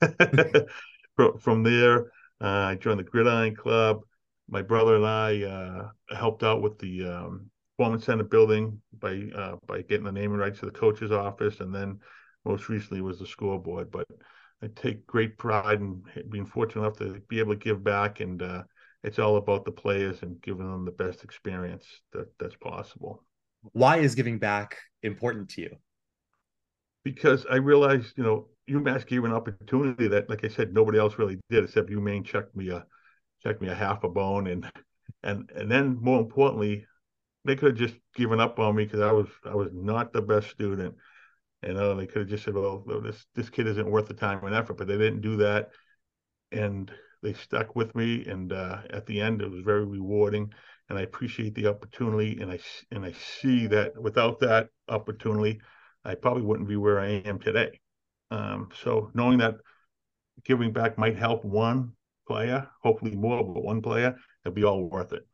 from, 1.40 1.62
there, 1.62 2.06
uh, 2.40 2.68
I 2.70 2.74
joined 2.76 3.00
the 3.00 3.04
Gridiron 3.04 3.54
Club. 3.54 4.00
My 4.48 4.62
brother 4.62 4.96
and 4.96 5.06
I 5.06 5.42
uh, 5.42 6.16
helped 6.16 6.42
out 6.42 6.62
with 6.62 6.78
the 6.78 7.04
um, 7.06 7.50
Performance 7.76 8.04
Center 8.04 8.24
building 8.24 8.80
by 8.98 9.22
uh, 9.34 9.56
by 9.66 9.82
getting 9.82 10.04
the 10.04 10.12
naming 10.12 10.38
rights 10.38 10.60
to 10.60 10.66
the 10.66 10.72
coach's 10.72 11.12
office, 11.12 11.60
and 11.60 11.74
then 11.74 12.00
most 12.44 12.68
recently 12.68 13.00
was 13.00 13.18
the 13.18 13.26
scoreboard. 13.26 13.90
But 13.90 14.06
I 14.62 14.66
take 14.74 15.06
great 15.06 15.38
pride 15.38 15.80
in 15.80 16.02
being 16.28 16.44
fortunate 16.44 16.82
enough 16.82 16.98
to 16.98 17.20
be 17.28 17.38
able 17.38 17.54
to 17.54 17.58
give 17.58 17.82
back 17.82 18.20
and 18.20 18.42
uh, 18.42 18.62
it's 19.02 19.18
all 19.18 19.36
about 19.36 19.64
the 19.64 19.72
players 19.72 20.22
and 20.22 20.40
giving 20.42 20.70
them 20.70 20.84
the 20.84 20.90
best 20.90 21.24
experience 21.24 21.86
that 22.12 22.26
that's 22.38 22.56
possible. 22.56 23.24
Why 23.72 23.98
is 23.98 24.14
giving 24.14 24.38
back 24.38 24.76
important 25.02 25.50
to 25.50 25.62
you? 25.62 25.76
Because 27.02 27.46
I 27.50 27.56
realized, 27.56 28.16
you 28.16 28.24
know, 28.24 28.48
UMass 28.68 29.06
gave 29.06 29.24
an 29.24 29.32
opportunity 29.32 30.08
that, 30.08 30.28
like 30.28 30.44
I 30.44 30.48
said, 30.48 30.72
nobody 30.72 30.98
else 30.98 31.18
really 31.18 31.38
did, 31.48 31.64
except 31.64 31.90
UMaine 31.90 32.24
checked 32.24 32.54
me 32.54 32.70
a 32.70 32.84
checked 33.42 33.62
me 33.62 33.68
a 33.68 33.74
half 33.74 34.04
a 34.04 34.08
bone, 34.08 34.46
and 34.46 34.70
and 35.22 35.50
and 35.54 35.70
then 35.70 35.98
more 36.00 36.20
importantly, 36.20 36.86
they 37.44 37.56
could 37.56 37.70
have 37.70 37.90
just 37.90 37.98
given 38.14 38.38
up 38.38 38.58
on 38.58 38.76
me 38.76 38.84
because 38.84 39.00
I 39.00 39.12
was 39.12 39.28
I 39.44 39.54
was 39.54 39.70
not 39.72 40.12
the 40.12 40.22
best 40.22 40.50
student. 40.50 40.94
You 41.66 41.74
know, 41.74 41.94
they 41.94 42.06
could 42.06 42.22
have 42.22 42.28
just 42.28 42.44
said, 42.44 42.54
"Well, 42.54 42.84
this 43.02 43.24
this 43.34 43.50
kid 43.50 43.66
isn't 43.66 43.90
worth 43.90 44.08
the 44.08 44.14
time 44.14 44.44
and 44.44 44.54
effort," 44.54 44.74
but 44.74 44.86
they 44.86 44.98
didn't 44.98 45.22
do 45.22 45.36
that, 45.38 45.70
and 46.52 46.90
they 47.22 47.32
stuck 47.34 47.76
with 47.76 47.94
me, 47.94 48.24
and 48.26 48.52
uh, 48.52 48.78
at 48.90 49.06
the 49.06 49.20
end, 49.20 49.42
it 49.42 49.50
was 49.50 49.62
very 49.62 49.84
rewarding. 49.84 50.52
and 50.88 50.98
I 50.98 51.02
appreciate 51.02 51.54
the 51.54 51.68
opportunity. 51.68 52.38
And 52.40 52.50
I 52.50 52.58
and 52.90 53.04
I 53.04 53.12
see 53.12 53.66
that 53.68 54.00
without 54.00 54.40
that 54.40 54.68
opportunity, 54.88 55.60
I 56.04 56.14
probably 56.16 56.42
wouldn't 56.42 56.68
be 56.68 56.76
where 56.76 57.00
I 57.00 57.08
am 57.24 57.38
today. 57.38 57.80
Um, 58.30 58.68
so 58.82 59.10
knowing 59.14 59.38
that 59.38 59.56
giving 60.44 60.72
back 60.72 60.98
might 60.98 61.16
help 61.16 61.44
one 61.44 61.92
player, 62.26 62.68
hopefully 62.82 63.14
more, 63.16 63.44
but 63.44 63.62
one 63.62 63.82
player, 63.82 64.16
it'll 64.44 64.54
be 64.54 64.64
all 64.64 64.88
worth 64.88 65.12
it. 65.12 65.26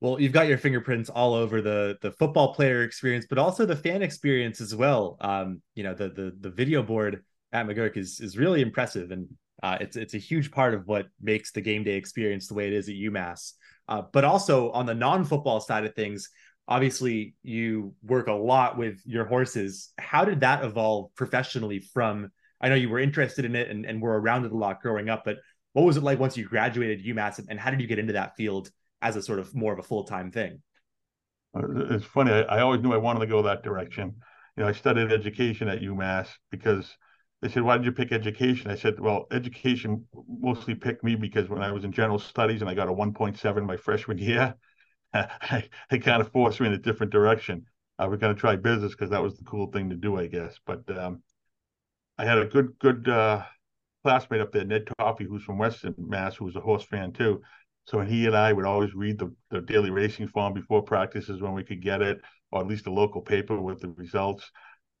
Well, 0.00 0.20
you've 0.20 0.32
got 0.32 0.46
your 0.46 0.58
fingerprints 0.58 1.08
all 1.08 1.34
over 1.34 1.62
the 1.62 1.96
the 2.02 2.12
football 2.12 2.54
player 2.54 2.82
experience, 2.82 3.26
but 3.28 3.38
also 3.38 3.64
the 3.64 3.76
fan 3.76 4.02
experience 4.02 4.60
as 4.60 4.74
well. 4.74 5.16
Um, 5.20 5.62
you 5.74 5.84
know, 5.84 5.94
the 5.94 6.10
the 6.10 6.32
the 6.38 6.50
video 6.50 6.82
board 6.82 7.24
at 7.52 7.66
McGuirk 7.66 7.96
is 7.96 8.20
is 8.20 8.36
really 8.36 8.60
impressive, 8.60 9.10
and 9.10 9.26
uh, 9.62 9.78
it's 9.80 9.96
it's 9.96 10.14
a 10.14 10.18
huge 10.18 10.50
part 10.50 10.74
of 10.74 10.86
what 10.86 11.06
makes 11.20 11.52
the 11.52 11.60
game 11.60 11.84
day 11.84 11.94
experience 11.94 12.46
the 12.46 12.54
way 12.54 12.66
it 12.66 12.72
is 12.72 12.88
at 12.88 12.94
UMass. 12.94 13.52
Uh, 13.88 14.02
but 14.12 14.24
also 14.24 14.70
on 14.72 14.86
the 14.86 14.94
non 14.94 15.24
football 15.24 15.60
side 15.60 15.84
of 15.84 15.94
things, 15.94 16.28
obviously 16.68 17.34
you 17.42 17.94
work 18.02 18.28
a 18.28 18.32
lot 18.32 18.76
with 18.76 19.00
your 19.04 19.24
horses. 19.24 19.92
How 19.98 20.24
did 20.24 20.40
that 20.40 20.64
evolve 20.64 21.14
professionally 21.14 21.80
from? 21.80 22.30
I 22.60 22.68
know 22.68 22.74
you 22.74 22.88
were 22.88 22.98
interested 22.98 23.44
in 23.44 23.54
it 23.54 23.70
and, 23.70 23.84
and 23.84 24.00
were 24.00 24.18
around 24.18 24.44
it 24.46 24.52
a 24.52 24.56
lot 24.56 24.80
growing 24.80 25.08
up, 25.10 25.24
but 25.24 25.36
what 25.74 25.84
was 25.84 25.98
it 25.98 26.02
like 26.02 26.18
once 26.18 26.38
you 26.38 26.48
graduated 26.48 27.04
UMass 27.04 27.44
and 27.48 27.60
how 27.60 27.70
did 27.70 27.82
you 27.82 27.86
get 27.86 27.98
into 27.98 28.14
that 28.14 28.34
field 28.34 28.70
as 29.02 29.14
a 29.14 29.22
sort 29.22 29.38
of 29.38 29.54
more 29.54 29.74
of 29.74 29.78
a 29.78 29.82
full 29.82 30.04
time 30.04 30.30
thing? 30.30 30.62
Uh, 31.54 31.94
it's 31.94 32.04
funny. 32.04 32.32
I, 32.32 32.40
I, 32.42 32.60
always 32.60 32.80
knew 32.80 32.94
I 32.94 32.98
wanted 32.98 33.20
to 33.20 33.26
go 33.26 33.42
that 33.42 33.62
direction. 33.62 34.14
You 34.56 34.62
know, 34.62 34.68
I 34.68 34.72
studied 34.72 35.12
education 35.12 35.68
at 35.68 35.80
UMass 35.80 36.28
because 36.50 36.96
they 37.46 37.52
said, 37.52 37.62
"Why 37.62 37.76
did 37.76 37.86
you 37.86 37.92
pick 37.92 38.10
education?" 38.10 38.70
I 38.70 38.74
said, 38.74 38.98
"Well, 38.98 39.26
education 39.30 40.04
mostly 40.28 40.74
picked 40.74 41.04
me 41.04 41.14
because 41.14 41.48
when 41.48 41.62
I 41.62 41.70
was 41.70 41.84
in 41.84 41.92
general 41.92 42.18
studies 42.18 42.60
and 42.60 42.68
I 42.68 42.74
got 42.74 42.88
a 42.88 42.92
1.7 42.92 43.64
my 43.64 43.76
freshman 43.76 44.18
year, 44.18 44.56
it 45.14 46.02
kind 46.02 46.20
of 46.20 46.32
forced 46.32 46.60
me 46.60 46.66
in 46.66 46.72
a 46.72 46.78
different 46.78 47.12
direction. 47.12 47.66
I 48.00 48.06
was 48.08 48.18
going 48.18 48.34
to 48.34 48.40
try 48.40 48.56
business 48.56 48.92
because 48.92 49.10
that 49.10 49.22
was 49.22 49.36
the 49.38 49.44
cool 49.44 49.68
thing 49.70 49.90
to 49.90 49.96
do, 49.96 50.18
I 50.18 50.26
guess. 50.26 50.58
But 50.66 50.90
um, 50.98 51.22
I 52.18 52.24
had 52.24 52.38
a 52.38 52.46
good 52.46 52.76
good 52.80 53.08
uh, 53.08 53.44
classmate 54.02 54.40
up 54.40 54.50
there, 54.50 54.64
Ned 54.64 54.88
Toffey, 54.98 55.24
who's 55.24 55.44
from 55.44 55.58
Western 55.58 55.94
Mass, 55.98 56.34
who 56.34 56.46
was 56.46 56.56
a 56.56 56.60
horse 56.60 56.84
fan 56.84 57.12
too. 57.12 57.42
So 57.84 58.00
he 58.00 58.26
and 58.26 58.36
I 58.36 58.52
would 58.52 58.66
always 58.66 58.92
read 58.92 59.20
the, 59.20 59.32
the 59.50 59.60
daily 59.60 59.90
racing 59.90 60.26
form 60.26 60.52
before 60.52 60.82
practices 60.82 61.40
when 61.40 61.54
we 61.54 61.62
could 61.62 61.80
get 61.80 62.02
it, 62.02 62.20
or 62.50 62.60
at 62.60 62.66
least 62.66 62.88
a 62.88 62.92
local 62.92 63.22
paper 63.22 63.60
with 63.60 63.80
the 63.80 63.90
results. 63.90 64.50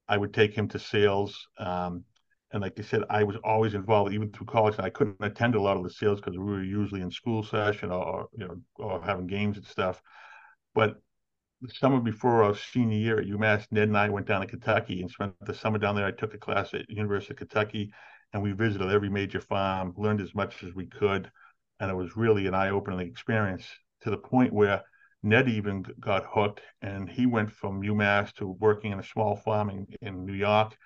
I 0.08 0.16
would 0.16 0.32
take 0.32 0.54
him 0.54 0.68
to 0.68 0.78
sales. 0.78 1.48
Um, 1.58 2.04
and 2.52 2.62
like 2.62 2.78
I 2.78 2.82
said, 2.82 3.02
I 3.10 3.24
was 3.24 3.36
always 3.42 3.74
involved, 3.74 4.14
even 4.14 4.30
through 4.30 4.46
college. 4.46 4.76
I 4.78 4.90
couldn't 4.90 5.16
attend 5.20 5.54
a 5.54 5.60
lot 5.60 5.76
of 5.76 5.82
the 5.82 5.90
sales 5.90 6.20
because 6.20 6.38
we 6.38 6.44
were 6.44 6.62
usually 6.62 7.00
in 7.00 7.10
school 7.10 7.42
session 7.42 7.90
or, 7.90 8.04
or, 8.04 8.28
you 8.32 8.46
know 8.46 8.60
or 8.76 9.02
having 9.02 9.26
games 9.26 9.56
and 9.56 9.66
stuff. 9.66 10.00
But 10.74 10.96
the 11.60 11.72
summer 11.74 12.00
before 12.00 12.44
our 12.44 12.54
senior 12.54 12.98
year 12.98 13.18
at 13.18 13.26
UMass, 13.26 13.66
Ned 13.70 13.88
and 13.88 13.98
I 13.98 14.08
went 14.10 14.26
down 14.26 14.42
to 14.42 14.46
Kentucky 14.46 15.00
and 15.00 15.10
spent 15.10 15.34
the 15.44 15.54
summer 15.54 15.78
down 15.78 15.96
there. 15.96 16.06
I 16.06 16.12
took 16.12 16.34
a 16.34 16.38
class 16.38 16.72
at 16.74 16.88
University 16.88 17.32
of 17.32 17.38
Kentucky, 17.38 17.92
and 18.32 18.42
we 18.42 18.52
visited 18.52 18.90
every 18.90 19.08
major 19.08 19.40
farm, 19.40 19.94
learned 19.96 20.20
as 20.20 20.34
much 20.34 20.62
as 20.62 20.74
we 20.74 20.86
could, 20.86 21.30
and 21.80 21.90
it 21.90 21.94
was 21.94 22.16
really 22.16 22.46
an 22.46 22.54
eye-opening 22.54 23.00
experience 23.00 23.66
to 24.02 24.10
the 24.10 24.18
point 24.18 24.52
where 24.52 24.82
Ned 25.22 25.48
even 25.48 25.84
got 25.98 26.26
hooked, 26.28 26.60
and 26.82 27.08
he 27.08 27.26
went 27.26 27.50
from 27.50 27.82
UMass 27.82 28.32
to 28.34 28.46
working 28.46 28.92
in 28.92 29.00
a 29.00 29.04
small 29.04 29.34
farm 29.34 29.70
in, 29.70 29.86
in 30.00 30.24
New 30.24 30.34
York 30.34 30.76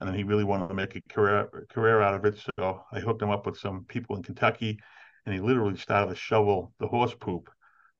and 0.00 0.08
then 0.08 0.16
he 0.16 0.24
really 0.24 0.44
wanted 0.44 0.68
to 0.68 0.74
make 0.74 0.96
a 0.96 1.02
career 1.12 1.66
career 1.70 2.00
out 2.00 2.14
of 2.14 2.24
it. 2.24 2.42
So 2.58 2.82
I 2.92 3.00
hooked 3.00 3.22
him 3.22 3.30
up 3.30 3.46
with 3.46 3.58
some 3.58 3.84
people 3.84 4.16
in 4.16 4.22
Kentucky, 4.22 4.78
and 5.26 5.34
he 5.34 5.40
literally 5.40 5.76
started 5.76 6.08
to 6.10 6.16
shovel 6.16 6.72
the 6.80 6.88
horse 6.88 7.14
poop. 7.14 7.50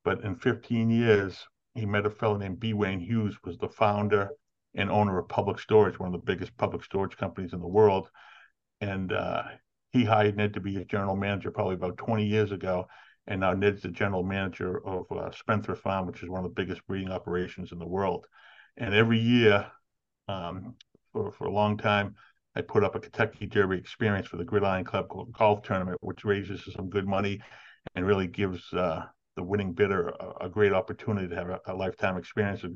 But 0.05 0.25
in 0.25 0.35
15 0.37 0.89
years, 0.91 1.47
he 1.75 1.85
met 1.85 2.07
a 2.07 2.11
fellow 2.11 2.37
named 2.37 2.59
B. 2.61 2.73
Wayne 2.73 3.01
Hughes, 3.01 3.37
was 3.45 3.59
the 3.59 3.69
founder 3.69 4.31
and 4.75 4.91
owner 4.91 5.19
of 5.19 5.29
Public 5.29 5.59
Storage, 5.59 5.99
one 5.99 6.15
of 6.15 6.21
the 6.21 6.33
biggest 6.33 6.57
public 6.57 6.85
storage 6.85 7.17
companies 7.17 7.53
in 7.53 7.61
the 7.61 7.67
world, 7.67 8.09
and 8.81 9.13
uh, 9.13 9.43
he 9.93 10.05
hired 10.05 10.37
Ned 10.37 10.55
to 10.55 10.61
be 10.61 10.75
his 10.75 10.87
general 10.87 11.17
manager 11.17 11.51
probably 11.51 11.75
about 11.75 11.97
20 11.99 12.25
years 12.25 12.53
ago. 12.53 12.87
And 13.27 13.41
now 13.41 13.53
Ned's 13.53 13.83
the 13.83 13.89
general 13.89 14.23
manager 14.23 14.85
of 14.85 15.07
uh, 15.13 15.31
Farm, 15.75 16.07
which 16.07 16.23
is 16.23 16.29
one 16.29 16.45
of 16.45 16.55
the 16.55 16.63
biggest 16.63 16.85
breeding 16.87 17.13
operations 17.13 17.73
in 17.73 17.79
the 17.79 17.87
world. 17.87 18.27
And 18.77 18.95
every 18.95 19.19
year, 19.19 19.67
um, 20.29 20.75
for, 21.13 21.33
for 21.33 21.47
a 21.47 21.53
long 21.53 21.77
time. 21.77 22.15
I 22.57 22.63
put 22.63 22.83
up 22.83 22.95
a 22.95 23.01
Kentucky 23.01 23.47
Derby 23.47 23.79
experience 23.79 24.27
for 24.27 24.37
the 24.37 24.45
Gridiron 24.45 24.85
Club 24.85 25.09
golf 25.33 25.63
tournament, 25.63 25.99
which 26.01 26.25
raises 26.25 26.67
some 26.75 26.91
good 26.91 27.07
money 27.07 27.41
and 27.95 28.07
really 28.07 28.27
gives 28.27 28.73
uh, 28.73 29.05
the 29.37 29.43
winning 29.43 29.73
bidder 29.73 30.09
a, 30.09 30.47
a, 30.47 30.49
great 30.49 30.73
opportunity 30.73 31.29
to 31.29 31.35
have 31.35 31.49
a, 31.49 31.61
a, 31.67 31.75
lifetime 31.75 32.17
experience 32.17 32.65
of 32.65 32.73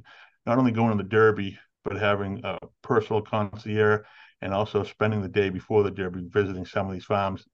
not 0.47 0.59
only 0.59 0.71
going 0.71 0.97
to 0.97 1.03
the 1.03 1.09
Derby, 1.09 1.59
but 1.85 1.97
having 1.97 2.41
a 2.45 2.59
personal 2.83 3.21
concierge 3.21 4.01
and 4.41 4.55
also 4.55 4.85
spending 4.85 5.21
the 5.21 5.29
day 5.29 5.51
before 5.51 5.83
the 5.83 5.91
Derby 5.91 6.23
visiting 6.27 6.65
some 6.65 6.87
of 6.87 6.93
these 6.93 7.05
farms, 7.05 7.47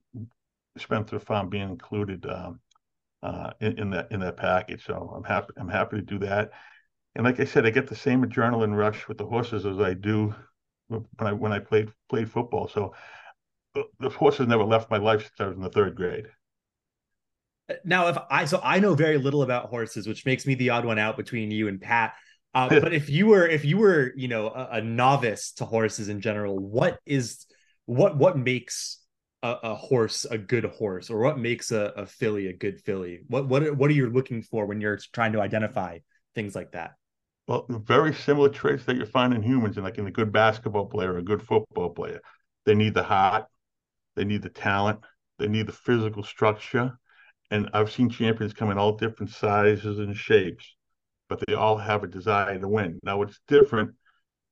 Spendthrift 0.79 1.27
Farm 1.27 1.49
being 1.49 1.69
included 1.69 2.25
um, 2.27 2.61
uh, 3.23 3.51
in, 3.61 3.79
in, 3.79 3.91
that 3.91 4.13
in 4.13 4.21
that 4.21 4.37
package. 4.37 4.85
So 4.85 5.13
I'm 5.17 5.25
happy 5.25 5.53
I'm 5.57 5.69
happy 5.69 5.97
to 5.97 6.03
do 6.03 6.19
that. 6.21 6.51
And 7.15 7.25
like 7.25 7.41
I 7.41 7.45
said, 7.45 7.67
I 7.67 7.71
get 7.71 7.89
the 7.89 7.97
same 7.97 8.25
adrenaline 8.25 8.77
rush 8.77 9.09
with 9.09 9.19
the 9.19 9.27
horses 9.27 9.67
as 9.67 9.81
I 9.81 9.95
do 9.95 10.35
when 10.91 11.07
I 11.21 11.33
when 11.33 11.53
I 11.53 11.59
played 11.59 11.93
played 12.09 12.31
football. 12.31 12.69
So 12.69 12.95
uh, 13.77 13.83
the 13.99 14.11
horses 14.11 14.49
never 14.49 14.65
left 14.65 14.91
my 14.91 14.99
life 14.99 15.23
since 15.23 15.41
I 15.41 15.47
was 15.47 15.57
in 15.57 15.63
the 15.63 15.71
third 15.71 15.95
grade. 15.95 16.27
Now, 17.85 18.09
if 18.09 18.19
I 18.31 18.45
so 18.45 18.61
I 18.63 18.81
know 18.81 18.95
very 18.95 19.19
little 19.19 19.43
about 19.43 19.67
horses, 19.67 20.07
which 20.07 20.27
makes 20.27 20.47
me 20.47 20.55
the 20.55 20.71
odd 20.71 20.85
one 20.85 20.99
out 20.99 21.17
between 21.17 21.51
you 21.51 21.69
and 21.69 21.81
Pat. 21.81 22.15
Uh, 22.53 22.69
but 22.81 22.93
if 22.93 23.09
you 23.09 23.27
were 23.27 23.47
if 23.47 23.65
you 23.65 23.79
were 23.79 24.13
you 24.17 24.29
know 24.29 24.49
a, 24.49 24.69
a, 24.73 24.81
novice 24.83 25.53
to 25.53 25.65
horses 25.65 26.09
in 26.09 26.21
general, 26.21 26.59
what 26.59 26.99
is 27.07 27.47
what 27.87 28.17
what 28.17 28.37
makes 28.37 28.99
a, 29.43 29.57
a 29.63 29.75
horse 29.75 30.25
a 30.25 30.37
good 30.37 30.65
horse, 30.65 31.11
or 31.11 31.21
what 31.21 31.39
makes 31.39 31.71
a, 31.71 31.93
a 31.97 32.07
filly 32.07 32.49
a 32.49 32.53
good 32.53 32.81
filly? 32.81 33.21
What 33.29 33.49
what 33.49 33.77
what 33.77 33.91
are 33.91 33.95
you 33.95 34.11
looking 34.11 34.43
for 34.43 34.67
when 34.67 34.81
you're 34.81 34.99
trying 35.13 35.33
to 35.33 35.41
identify 35.41 35.99
things 36.35 36.57
like 36.57 36.73
that? 36.73 36.93
Well, 37.51 37.67
very 37.69 38.15
similar 38.15 38.49
traits 38.49 38.85
that 38.85 38.95
you 38.95 39.05
find 39.05 39.35
in 39.35 39.43
humans, 39.43 39.77
and 39.77 39.85
like 39.85 39.99
in 39.99 40.07
a 40.07 40.13
good 40.13 40.31
basketball 40.31 40.87
player, 40.87 41.17
a 41.17 41.23
good 41.23 41.43
football 41.43 41.91
player. 41.91 42.21
They 42.65 42.77
need 42.77 42.95
the 42.95 43.03
heart, 43.03 43.47
they 44.15 44.25
need 44.25 44.43
the 44.43 44.51
talent, 44.51 45.01
they 45.41 45.49
need 45.49 45.67
the 45.67 45.73
physical 45.73 46.23
structure. 46.23 46.97
And 47.51 47.69
I've 47.75 47.91
seen 47.91 48.09
champions 48.09 48.53
come 48.53 48.71
in 48.71 48.79
all 48.79 48.93
different 48.93 49.33
sizes 49.33 49.99
and 49.99 50.17
shapes, 50.17 50.77
but 51.29 51.43
they 51.45 51.55
all 51.55 51.77
have 51.77 52.05
a 52.05 52.07
desire 52.07 52.57
to 52.57 52.69
win. 52.69 53.01
Now, 53.03 53.19
what's 53.19 53.41
different 53.49 53.97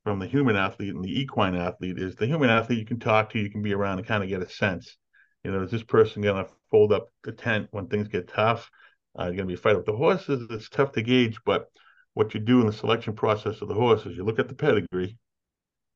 from 0.03 0.19
the 0.19 0.27
human 0.27 0.57
athlete 0.57 0.93
and 0.93 1.05
the 1.05 1.21
equine 1.21 1.55
athlete 1.55 2.01
is 2.01 2.17
the 2.17 2.27
human 2.27 2.51
athlete 2.51 2.81
you 2.81 2.85
can 2.85 2.99
talk 2.99 3.31
to, 3.31 3.39
you 3.39 3.49
can 3.49 3.63
be 3.63 3.75
around 3.75 3.99
and 3.99 4.09
kind 4.09 4.25
of 4.25 4.29
get 4.29 4.43
a 4.43 4.51
sense. 4.51 4.97
You 5.45 5.53
know, 5.53 5.63
is 5.63 5.71
this 5.71 5.85
person 5.85 6.23
going 6.23 6.45
to 6.45 6.51
fold 6.69 6.93
up 6.93 7.11
the 7.23 7.31
tent 7.31 7.69
when 7.71 7.87
things 7.87 8.09
get 8.09 8.27
tough? 8.27 8.69
Uh, 9.17 9.27
going 9.27 9.37
to 9.37 9.45
be 9.45 9.55
a 9.55 9.57
fight 9.57 9.77
with 9.77 9.87
the 9.87 9.97
horses. 9.97 10.49
It's 10.51 10.69
tough 10.69 10.91
to 10.93 11.03
gauge, 11.03 11.39
but 11.47 11.69
what 12.15 12.35
you 12.35 12.41
do 12.41 12.61
in 12.61 12.67
the 12.67 12.73
selection 12.73 13.15
process 13.15 13.61
of 13.61 13.69
the 13.69 13.75
horse 13.75 14.05
is 14.07 14.17
you 14.17 14.25
look 14.25 14.39
at 14.39 14.49
the 14.49 14.55
pedigree 14.55 15.17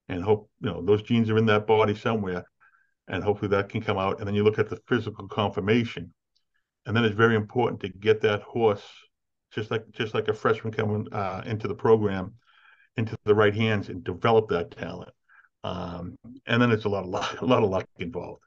and 0.09 0.23
hope 0.23 0.51
you 0.61 0.71
know 0.71 0.83
those 0.83 1.03
genes 1.03 1.31
are 1.31 1.39
in 1.39 1.47
that 1.47 1.67
body 1.67 1.95
somewhere 1.95 2.45
and 3.09 3.23
hopefully 3.23 3.49
that 3.49 3.69
can 3.69 3.81
come 3.81 3.99
out. 3.99 4.19
And 4.19 4.27
then 4.27 4.35
you 4.35 4.45
look 4.45 4.59
at 4.59 4.69
the 4.69 4.81
physical 4.89 5.29
conformation. 5.29 6.13
And 6.87 6.97
then 6.97 7.05
it's 7.05 7.15
very 7.15 7.37
important 7.37 7.81
to 7.81 7.89
get 7.89 8.21
that 8.23 8.43
horse 8.43 8.83
just 9.53 9.71
like 9.71 9.85
just 9.93 10.15
like 10.15 10.29
a 10.29 10.35
freshman 10.35 10.73
coming 10.73 11.07
uh, 11.13 11.43
into 11.45 11.69
the 11.69 11.75
program 11.75 12.35
into 12.97 13.17
the 13.25 13.35
right 13.35 13.55
hands 13.55 13.89
and 13.89 14.03
develop 14.03 14.49
that 14.49 14.71
talent. 14.71 15.11
Um, 15.63 16.17
and 16.47 16.61
then 16.61 16.71
it's 16.71 16.85
a 16.85 16.89
lot 16.89 17.05
of 17.05 17.11
luck, 17.11 17.41
a 17.41 17.45
lot 17.45 17.63
of 17.63 17.71
luck 17.71 17.87
involved 17.99 18.43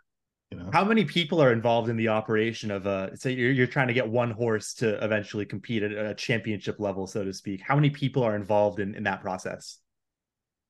you 0.56 0.64
know? 0.64 0.70
How 0.72 0.86
many 0.86 1.06
people 1.06 1.42
are 1.42 1.52
involved 1.52 1.90
in 1.90 1.98
the 1.98 2.08
operation 2.10 2.72
of 2.72 2.86
a 2.86 3.16
say 3.16 3.34
you're 3.34 3.52
you're 3.52 3.68
trying 3.68 3.88
to 3.88 3.94
get 3.94 4.08
one 4.08 4.32
horse 4.32 4.74
to 4.76 5.04
eventually 5.04 5.46
compete 5.46 5.84
at 5.84 5.92
a 5.92 6.16
championship 6.16 6.80
level, 6.80 7.08
so 7.08 7.24
to 7.24 7.34
speak? 7.34 7.62
How 7.62 7.76
many 7.76 7.90
people 7.90 8.24
are 8.24 8.36
involved 8.36 8.80
in, 8.80 8.96
in 8.96 9.04
that 9.04 9.22
process? 9.22 9.80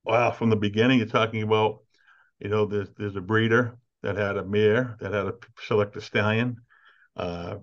Well, 0.04 0.32
from 0.32 0.50
the 0.50 0.56
beginning, 0.56 1.00
you're 1.00 1.08
talking 1.08 1.44
about, 1.44 1.80
you 2.40 2.50
know, 2.50 2.66
there's 2.66 2.90
there's 2.98 3.16
a 3.16 3.22
breeder 3.22 3.78
that 4.04 4.18
had 4.18 4.38
a 4.38 4.46
mare 4.46 4.98
that 5.00 5.14
had 5.14 5.24
to 5.24 5.38
select 5.66 5.96
a 5.98 6.02
stallion, 6.02 6.58
uh, 7.16 7.58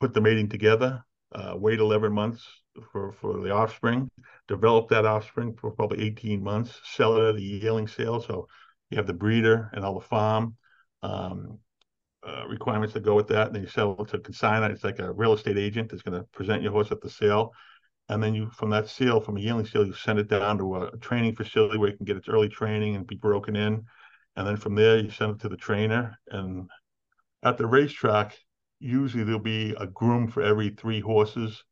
put 0.00 0.12
the 0.12 0.20
mating 0.20 0.48
together, 0.48 1.04
uh, 1.32 1.54
wait 1.56 1.78
11 1.78 2.12
months 2.12 2.44
for 2.92 3.12
for 3.12 3.40
the 3.40 3.50
offspring, 3.50 4.10
develop 4.48 4.88
that 4.88 5.06
offspring 5.06 5.54
for 5.54 5.70
probably 5.70 6.04
18 6.04 6.42
months, 6.42 6.80
sell 6.84 7.16
it 7.16 7.28
at 7.30 7.36
a 7.36 7.42
yearling 7.42 7.88
sale. 7.88 8.20
So 8.20 8.48
you 8.90 8.96
have 8.96 9.06
the 9.06 9.14
breeder 9.14 9.70
and 9.72 9.84
all 9.84 9.94
the 9.94 10.06
farm 10.06 10.56
um, 11.02 11.58
uh, 12.26 12.44
requirements 12.48 12.94
that 12.94 13.04
go 13.04 13.14
with 13.14 13.28
that. 13.28 13.48
And 13.48 13.56
then 13.56 13.62
you 13.62 13.68
sell 13.68 13.96
it 14.00 14.08
to 14.08 14.18
consign 14.18 14.62
It's 14.70 14.84
like 14.84 14.98
a 14.98 15.12
real 15.12 15.32
estate 15.34 15.58
agent 15.58 15.90
that's 15.90 16.02
going 16.02 16.18
to 16.18 16.26
present 16.32 16.62
your 16.62 16.72
horse 16.72 16.92
at 16.92 17.00
the 17.00 17.10
sale. 17.10 17.52
And 18.08 18.22
then 18.22 18.34
you, 18.34 18.50
from 18.50 18.70
that 18.70 18.88
sale, 18.88 19.20
from 19.20 19.36
a 19.36 19.40
yearling 19.40 19.66
sale, 19.66 19.86
you 19.86 19.94
send 19.94 20.18
it 20.18 20.28
down 20.28 20.58
to 20.58 20.76
a 20.76 20.96
training 20.98 21.36
facility 21.36 21.78
where 21.78 21.90
you 21.90 21.96
can 21.96 22.06
get 22.06 22.16
its 22.16 22.28
early 22.28 22.48
training 22.48 22.96
and 22.96 23.06
be 23.06 23.16
broken 23.16 23.56
in. 23.56 23.84
And 24.36 24.46
then 24.46 24.56
from 24.56 24.74
there, 24.74 24.98
you 24.98 25.10
send 25.10 25.32
it 25.32 25.40
to 25.40 25.48
the 25.48 25.56
trainer. 25.56 26.18
And 26.28 26.68
at 27.42 27.58
the 27.58 27.66
racetrack, 27.66 28.38
usually 28.80 29.24
there'll 29.24 29.40
be 29.40 29.74
a 29.78 29.86
groom 29.86 30.28
for 30.28 30.42
every 30.42 30.70
three 30.70 31.00
horses. 31.00 31.62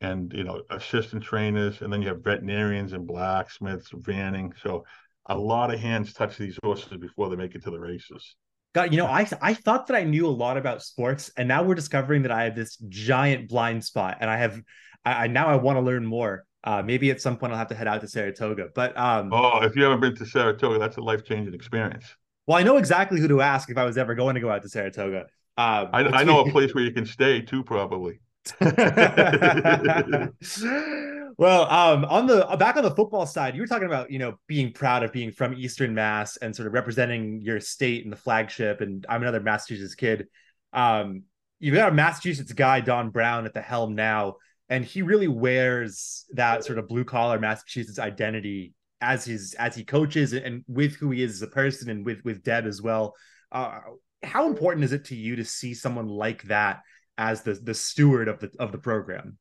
and 0.00 0.32
you 0.32 0.44
know 0.44 0.62
assistant 0.70 1.22
trainers, 1.22 1.82
and 1.82 1.92
then 1.92 2.02
you 2.02 2.08
have 2.08 2.22
veterinarians 2.22 2.92
and 2.92 3.06
blacksmiths, 3.06 3.90
vanning. 3.92 4.52
So 4.62 4.84
a 5.26 5.36
lot 5.38 5.72
of 5.74 5.80
hands 5.80 6.12
touch 6.12 6.36
these 6.38 6.58
horses 6.62 6.98
before 6.98 7.28
they 7.30 7.36
make 7.36 7.54
it 7.54 7.64
to 7.64 7.70
the 7.70 7.80
races. 7.80 8.36
God, 8.78 8.92
you 8.92 8.96
know, 8.96 9.06
I 9.06 9.28
I 9.42 9.54
thought 9.54 9.88
that 9.88 9.96
I 9.96 10.04
knew 10.04 10.24
a 10.24 10.30
lot 10.30 10.56
about 10.56 10.84
sports, 10.84 11.32
and 11.36 11.48
now 11.48 11.64
we're 11.64 11.74
discovering 11.74 12.22
that 12.22 12.30
I 12.30 12.44
have 12.44 12.54
this 12.54 12.76
giant 12.88 13.48
blind 13.48 13.82
spot, 13.82 14.18
and 14.20 14.30
I 14.30 14.36
have, 14.36 14.62
I, 15.04 15.24
I 15.24 15.26
now 15.26 15.48
I 15.48 15.56
want 15.56 15.78
to 15.78 15.80
learn 15.80 16.06
more. 16.06 16.44
Uh, 16.62 16.80
maybe 16.82 17.10
at 17.10 17.20
some 17.20 17.36
point 17.36 17.52
I'll 17.52 17.58
have 17.58 17.66
to 17.68 17.74
head 17.74 17.88
out 17.88 18.02
to 18.02 18.08
Saratoga. 18.08 18.68
But 18.72 18.96
um, 18.96 19.32
oh, 19.32 19.64
if 19.64 19.74
you 19.74 19.82
haven't 19.82 19.98
been 19.98 20.14
to 20.14 20.24
Saratoga, 20.24 20.78
that's 20.78 20.96
a 20.96 21.00
life 21.00 21.24
changing 21.24 21.54
experience. 21.54 22.04
Well, 22.46 22.56
I 22.56 22.62
know 22.62 22.76
exactly 22.76 23.20
who 23.20 23.26
to 23.26 23.40
ask 23.40 23.68
if 23.68 23.76
I 23.76 23.84
was 23.84 23.98
ever 23.98 24.14
going 24.14 24.36
to 24.36 24.40
go 24.40 24.48
out 24.48 24.62
to 24.62 24.68
Saratoga. 24.68 25.22
Um, 25.56 25.88
I, 25.92 26.04
I 26.04 26.22
know 26.22 26.38
a 26.38 26.52
place 26.52 26.72
where 26.72 26.84
you 26.84 26.92
can 26.92 27.04
stay 27.04 27.40
too, 27.40 27.64
probably. 27.64 28.20
well, 31.38 31.70
um, 31.70 32.04
on 32.04 32.26
the 32.26 32.44
back 32.58 32.76
on 32.76 32.82
the 32.82 32.90
football 32.90 33.24
side, 33.24 33.54
you 33.54 33.60
were 33.60 33.68
talking 33.68 33.86
about 33.86 34.10
you 34.10 34.18
know 34.18 34.38
being 34.48 34.72
proud 34.72 35.04
of 35.04 35.12
being 35.12 35.30
from 35.30 35.54
Eastern 35.54 35.94
Mass 35.94 36.36
and 36.36 36.54
sort 36.54 36.66
of 36.66 36.74
representing 36.74 37.40
your 37.40 37.60
state 37.60 38.02
and 38.02 38.12
the 38.12 38.16
flagship. 38.16 38.80
And 38.80 39.06
I'm 39.08 39.22
another 39.22 39.40
Massachusetts 39.40 39.94
kid. 39.94 40.26
Um, 40.72 41.22
you've 41.60 41.76
got 41.76 41.92
a 41.92 41.94
Massachusetts 41.94 42.52
guy, 42.52 42.80
Don 42.80 43.10
Brown, 43.10 43.46
at 43.46 43.54
the 43.54 43.62
helm 43.62 43.94
now, 43.94 44.34
and 44.68 44.84
he 44.84 45.02
really 45.02 45.28
wears 45.28 46.24
that 46.32 46.64
sort 46.64 46.80
of 46.80 46.88
blue 46.88 47.04
collar 47.04 47.38
Massachusetts 47.38 48.00
identity 48.00 48.74
as 49.00 49.24
his 49.24 49.54
as 49.54 49.76
he 49.76 49.84
coaches 49.84 50.32
and 50.32 50.64
with 50.66 50.96
who 50.96 51.10
he 51.12 51.22
is 51.22 51.34
as 51.34 51.42
a 51.42 51.46
person 51.46 51.88
and 51.88 52.04
with 52.04 52.20
with 52.24 52.42
Deb 52.42 52.66
as 52.66 52.82
well. 52.82 53.14
Uh, 53.52 53.78
how 54.24 54.48
important 54.48 54.84
is 54.84 54.92
it 54.92 55.04
to 55.04 55.14
you 55.14 55.36
to 55.36 55.44
see 55.44 55.72
someone 55.72 56.08
like 56.08 56.42
that 56.44 56.80
as 57.16 57.42
the 57.42 57.54
the 57.54 57.74
steward 57.74 58.26
of 58.26 58.40
the 58.40 58.50
of 58.58 58.72
the 58.72 58.78
program? 58.78 59.38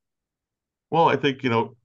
Well, 0.92 1.10
I 1.10 1.16
think 1.16 1.42
you 1.42 1.50
know 1.50 1.76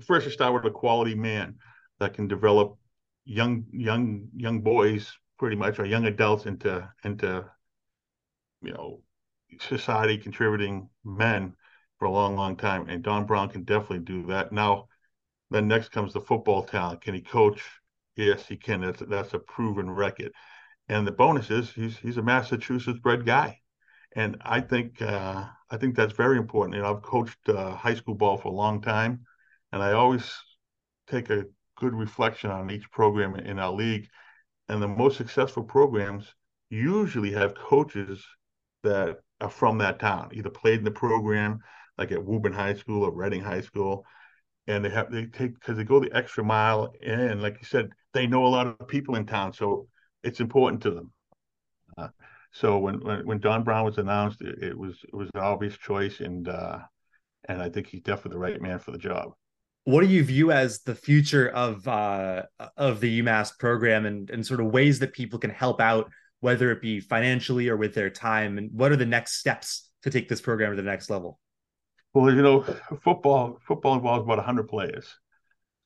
first 0.00 0.26
you 0.26 0.32
start 0.32 0.54
with 0.54 0.64
a 0.64 0.70
quality 0.70 1.14
man 1.14 1.56
that 1.98 2.14
can 2.14 2.28
develop 2.28 2.76
young 3.24 3.64
young 3.72 4.28
young 4.36 4.60
boys 4.60 5.12
pretty 5.38 5.56
much 5.56 5.78
or 5.78 5.84
young 5.84 6.06
adults 6.06 6.46
into 6.46 6.88
into 7.04 7.44
you 8.62 8.72
know 8.72 9.00
society 9.60 10.18
contributing 10.18 10.88
men 11.04 11.54
for 11.98 12.06
a 12.06 12.10
long 12.10 12.36
long 12.36 12.56
time. 12.56 12.88
And 12.88 13.02
don 13.02 13.26
brown 13.26 13.48
can 13.48 13.64
definitely 13.64 14.00
do 14.00 14.26
that. 14.26 14.52
Now 14.52 14.88
then 15.50 15.68
next 15.68 15.90
comes 15.90 16.12
the 16.12 16.20
football 16.20 16.64
talent. 16.64 17.00
Can 17.00 17.14
he 17.14 17.20
coach? 17.20 17.62
Yes 18.16 18.46
he 18.46 18.56
can. 18.56 18.80
That's 18.80 19.00
that's 19.00 19.34
a 19.34 19.38
proven 19.38 19.90
record. 19.90 20.32
And 20.88 21.06
the 21.06 21.12
bonus 21.12 21.50
is 21.50 21.70
he's 21.70 21.96
he's 21.98 22.16
a 22.16 22.22
massachusetts 22.22 22.98
bred 23.00 23.26
guy. 23.26 23.60
And 24.16 24.36
i 24.40 24.60
think 24.60 25.00
uh, 25.02 25.44
i 25.70 25.76
think 25.76 25.96
that's 25.96 26.14
very 26.14 26.38
important. 26.38 26.78
Know 26.78 26.90
i've 26.90 27.02
coached 27.02 27.48
uh, 27.48 27.74
high 27.74 27.94
school 27.94 28.14
ball 28.14 28.36
for 28.36 28.48
a 28.48 28.56
long 28.56 28.80
time 28.80 29.26
and 29.72 29.82
I 29.82 29.92
always 29.92 30.30
take 31.08 31.30
a 31.30 31.44
good 31.76 31.94
reflection 31.94 32.50
on 32.50 32.70
each 32.70 32.90
program 32.90 33.36
in 33.36 33.58
our 33.58 33.72
league. 33.72 34.08
And 34.68 34.82
the 34.82 34.88
most 34.88 35.16
successful 35.16 35.62
programs 35.62 36.34
usually 36.70 37.32
have 37.32 37.54
coaches 37.54 38.24
that 38.82 39.18
are 39.40 39.50
from 39.50 39.78
that 39.78 39.98
town, 39.98 40.30
either 40.32 40.50
played 40.50 40.78
in 40.78 40.84
the 40.84 40.90
program, 40.90 41.60
like 41.96 42.12
at 42.12 42.24
Woburn 42.24 42.52
High 42.52 42.74
School 42.74 43.04
or 43.04 43.12
Reading 43.12 43.42
High 43.42 43.62
School, 43.62 44.04
and 44.66 44.84
they 44.84 44.90
have 44.90 45.10
they 45.10 45.26
take 45.26 45.54
because 45.54 45.76
they 45.76 45.84
go 45.84 46.00
the 46.00 46.14
extra 46.14 46.44
mile, 46.44 46.92
and 47.04 47.40
like 47.40 47.56
you 47.58 47.64
said, 47.64 47.90
they 48.12 48.26
know 48.26 48.44
a 48.44 48.48
lot 48.48 48.66
of 48.66 48.88
people 48.88 49.16
in 49.16 49.24
town, 49.24 49.52
so 49.52 49.88
it's 50.22 50.40
important 50.40 50.82
to 50.82 50.90
them. 50.90 51.12
Uh, 51.96 52.08
so 52.52 52.78
when, 52.78 53.00
when 53.00 53.26
when 53.26 53.38
Don 53.38 53.64
Brown 53.64 53.84
was 53.84 53.98
announced, 53.98 54.42
it, 54.42 54.62
it 54.62 54.78
was 54.78 54.98
it 55.04 55.14
was 55.14 55.30
an 55.34 55.40
obvious 55.40 55.76
choice, 55.78 56.20
and 56.20 56.48
uh, 56.48 56.80
and 57.48 57.62
I 57.62 57.70
think 57.70 57.86
he's 57.86 58.02
definitely 58.02 58.32
the 58.32 58.38
right 58.38 58.60
man 58.60 58.78
for 58.78 58.90
the 58.90 58.98
job 58.98 59.32
what 59.88 60.02
do 60.02 60.06
you 60.06 60.22
view 60.22 60.52
as 60.52 60.80
the 60.80 60.94
future 60.94 61.48
of 61.48 61.88
uh, 61.88 62.42
of 62.76 63.00
the 63.00 63.22
UMass 63.22 63.58
program 63.58 64.04
and, 64.04 64.28
and 64.28 64.46
sort 64.46 64.60
of 64.60 64.66
ways 64.66 64.98
that 64.98 65.14
people 65.14 65.38
can 65.38 65.48
help 65.48 65.80
out, 65.80 66.10
whether 66.40 66.70
it 66.70 66.82
be 66.82 67.00
financially 67.00 67.70
or 67.70 67.76
with 67.78 67.94
their 67.94 68.10
time, 68.10 68.58
and 68.58 68.70
what 68.70 68.92
are 68.92 68.96
the 68.96 69.06
next 69.06 69.38
steps 69.38 69.88
to 70.02 70.10
take 70.10 70.28
this 70.28 70.42
program 70.42 70.72
to 70.72 70.76
the 70.76 70.82
next 70.82 71.08
level? 71.08 71.40
Well, 72.12 72.30
you 72.34 72.42
know, 72.42 72.66
football 73.02 73.56
football 73.66 73.94
involves 73.94 74.24
about 74.24 74.36
100 74.36 74.68
players, 74.68 75.06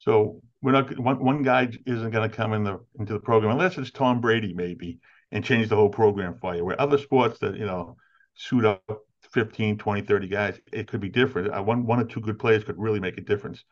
so 0.01 0.41
we're 0.63 0.73
not 0.73 0.99
one, 0.99 1.25
one 1.25 1.45
guy 1.45 1.71
isn't 1.87 2.11
going 2.11 2.29
to 2.29 2.37
come 2.37 2.55
in 2.55 2.65
the 2.65 2.81
into 2.99 3.13
the 3.13 3.21
program 3.21 3.53
unless 3.53 3.79
it's 3.79 3.93
Tom 3.93 4.21
Brady 4.21 4.53
maybe 4.53 4.99
and 5.31 5.45
change 5.45 5.69
the 5.69 5.77
whole 5.77 5.91
program 5.91 6.39
for 6.41 6.57
you. 6.57 6.65
Where 6.65 6.81
other 6.81 6.99
sports 6.99 7.39
that 7.39 7.55
you 7.55 7.67
know 7.67 7.95
suit 8.35 8.65
up 8.65 8.83
15, 9.31 9.79
20, 9.79 10.03
30 10.03 10.27
guys, 10.27 10.61
it 10.73 10.89
could 10.89 11.01
be 11.01 11.09
different. 11.09 11.55
Uh, 11.55 11.63
one 11.63 11.87
one 11.87 12.01
or 12.01 12.05
two 12.05 12.21
good 12.21 12.41
players 12.41 12.65
could 12.65 12.81
really 12.81 12.99
make 12.99 13.17
a 13.17 13.21
difference 13.21 13.63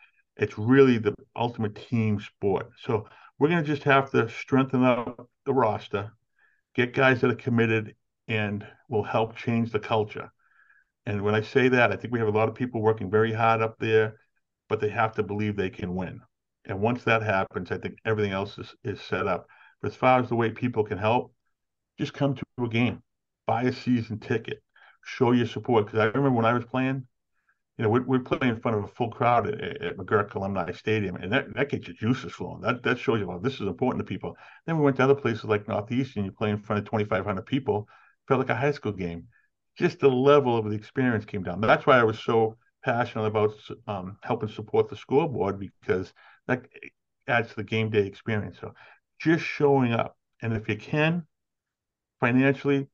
it's 0.40 0.58
really 0.58 0.98
the 0.98 1.14
ultimate 1.36 1.76
team 1.76 2.18
sport. 2.18 2.70
So 2.82 3.06
we're 3.38 3.50
going 3.50 3.62
to 3.62 3.70
just 3.70 3.84
have 3.84 4.10
to 4.12 4.28
strengthen 4.30 4.82
up 4.82 5.28
the 5.44 5.52
roster, 5.52 6.12
get 6.74 6.94
guys 6.94 7.20
that 7.20 7.30
are 7.30 7.36
committed 7.36 7.94
and 8.26 8.66
will 8.88 9.02
help 9.02 9.36
change 9.36 9.70
the 9.70 9.78
culture. 9.78 10.32
And 11.04 11.22
when 11.22 11.34
I 11.34 11.42
say 11.42 11.68
that, 11.68 11.92
I 11.92 11.96
think 11.96 12.12
we 12.12 12.18
have 12.18 12.28
a 12.28 12.36
lot 12.36 12.48
of 12.48 12.54
people 12.54 12.80
working 12.80 13.10
very 13.10 13.32
hard 13.32 13.60
up 13.60 13.76
there, 13.78 14.16
but 14.68 14.80
they 14.80 14.88
have 14.88 15.14
to 15.16 15.22
believe 15.22 15.56
they 15.56 15.70
can 15.70 15.94
win. 15.94 16.20
And 16.64 16.80
once 16.80 17.04
that 17.04 17.22
happens, 17.22 17.70
I 17.70 17.78
think 17.78 17.96
everything 18.04 18.32
else 18.32 18.56
is, 18.58 18.74
is 18.82 19.00
set 19.00 19.26
up. 19.26 19.46
But 19.82 19.90
as 19.90 19.96
far 19.96 20.20
as 20.20 20.28
the 20.28 20.36
way 20.36 20.50
people 20.50 20.84
can 20.84 20.98
help, 20.98 21.34
just 21.98 22.14
come 22.14 22.34
to 22.34 22.64
a 22.64 22.68
game, 22.68 23.02
buy 23.46 23.64
a 23.64 23.72
season 23.72 24.18
ticket, 24.18 24.62
show 25.04 25.32
your 25.32 25.46
support. 25.46 25.86
Because 25.86 26.00
I 26.00 26.04
remember 26.06 26.32
when 26.32 26.46
I 26.46 26.54
was 26.54 26.64
playing, 26.64 27.06
you 27.80 27.84
know, 27.84 27.88
we're, 27.88 28.02
we're 28.02 28.18
playing 28.18 28.54
in 28.54 28.60
front 28.60 28.76
of 28.76 28.84
a 28.84 28.88
full 28.88 29.08
crowd 29.08 29.48
at, 29.48 29.80
at 29.80 29.96
McGuirk 29.96 30.34
Alumni 30.34 30.70
Stadium, 30.72 31.16
and 31.16 31.32
that, 31.32 31.46
that 31.54 31.70
gets 31.70 31.88
your 31.88 31.96
juices 31.96 32.30
flowing. 32.30 32.60
That 32.60 32.82
that 32.82 32.98
shows 32.98 33.20
you, 33.20 33.26
well, 33.26 33.38
this 33.38 33.54
is 33.54 33.62
important 33.62 34.04
to 34.04 34.04
people. 34.04 34.36
Then 34.66 34.76
we 34.76 34.84
went 34.84 34.98
to 34.98 35.04
other 35.04 35.14
places 35.14 35.44
like 35.44 35.66
Northeast, 35.66 36.16
and 36.16 36.26
you 36.26 36.30
play 36.30 36.50
in 36.50 36.58
front 36.58 36.80
of 36.80 36.84
2,500 36.84 37.46
people. 37.46 37.88
Felt 38.28 38.40
like 38.40 38.50
a 38.50 38.54
high 38.54 38.72
school 38.72 38.92
game. 38.92 39.28
Just 39.78 39.98
the 39.98 40.10
level 40.10 40.58
of 40.58 40.66
the 40.66 40.76
experience 40.76 41.24
came 41.24 41.42
down. 41.42 41.62
That's 41.62 41.86
why 41.86 41.98
I 41.98 42.04
was 42.04 42.18
so 42.18 42.58
passionate 42.84 43.24
about 43.24 43.54
um, 43.86 44.18
helping 44.24 44.50
support 44.50 44.90
the 44.90 44.96
scoreboard 44.96 45.58
because 45.58 46.12
that 46.48 46.66
adds 47.28 47.48
to 47.48 47.56
the 47.56 47.64
game 47.64 47.88
day 47.88 48.04
experience. 48.04 48.58
So 48.60 48.74
just 49.20 49.42
showing 49.42 49.94
up, 49.94 50.18
and 50.42 50.52
if 50.52 50.68
you 50.68 50.76
can, 50.76 51.26
financially, 52.20 52.88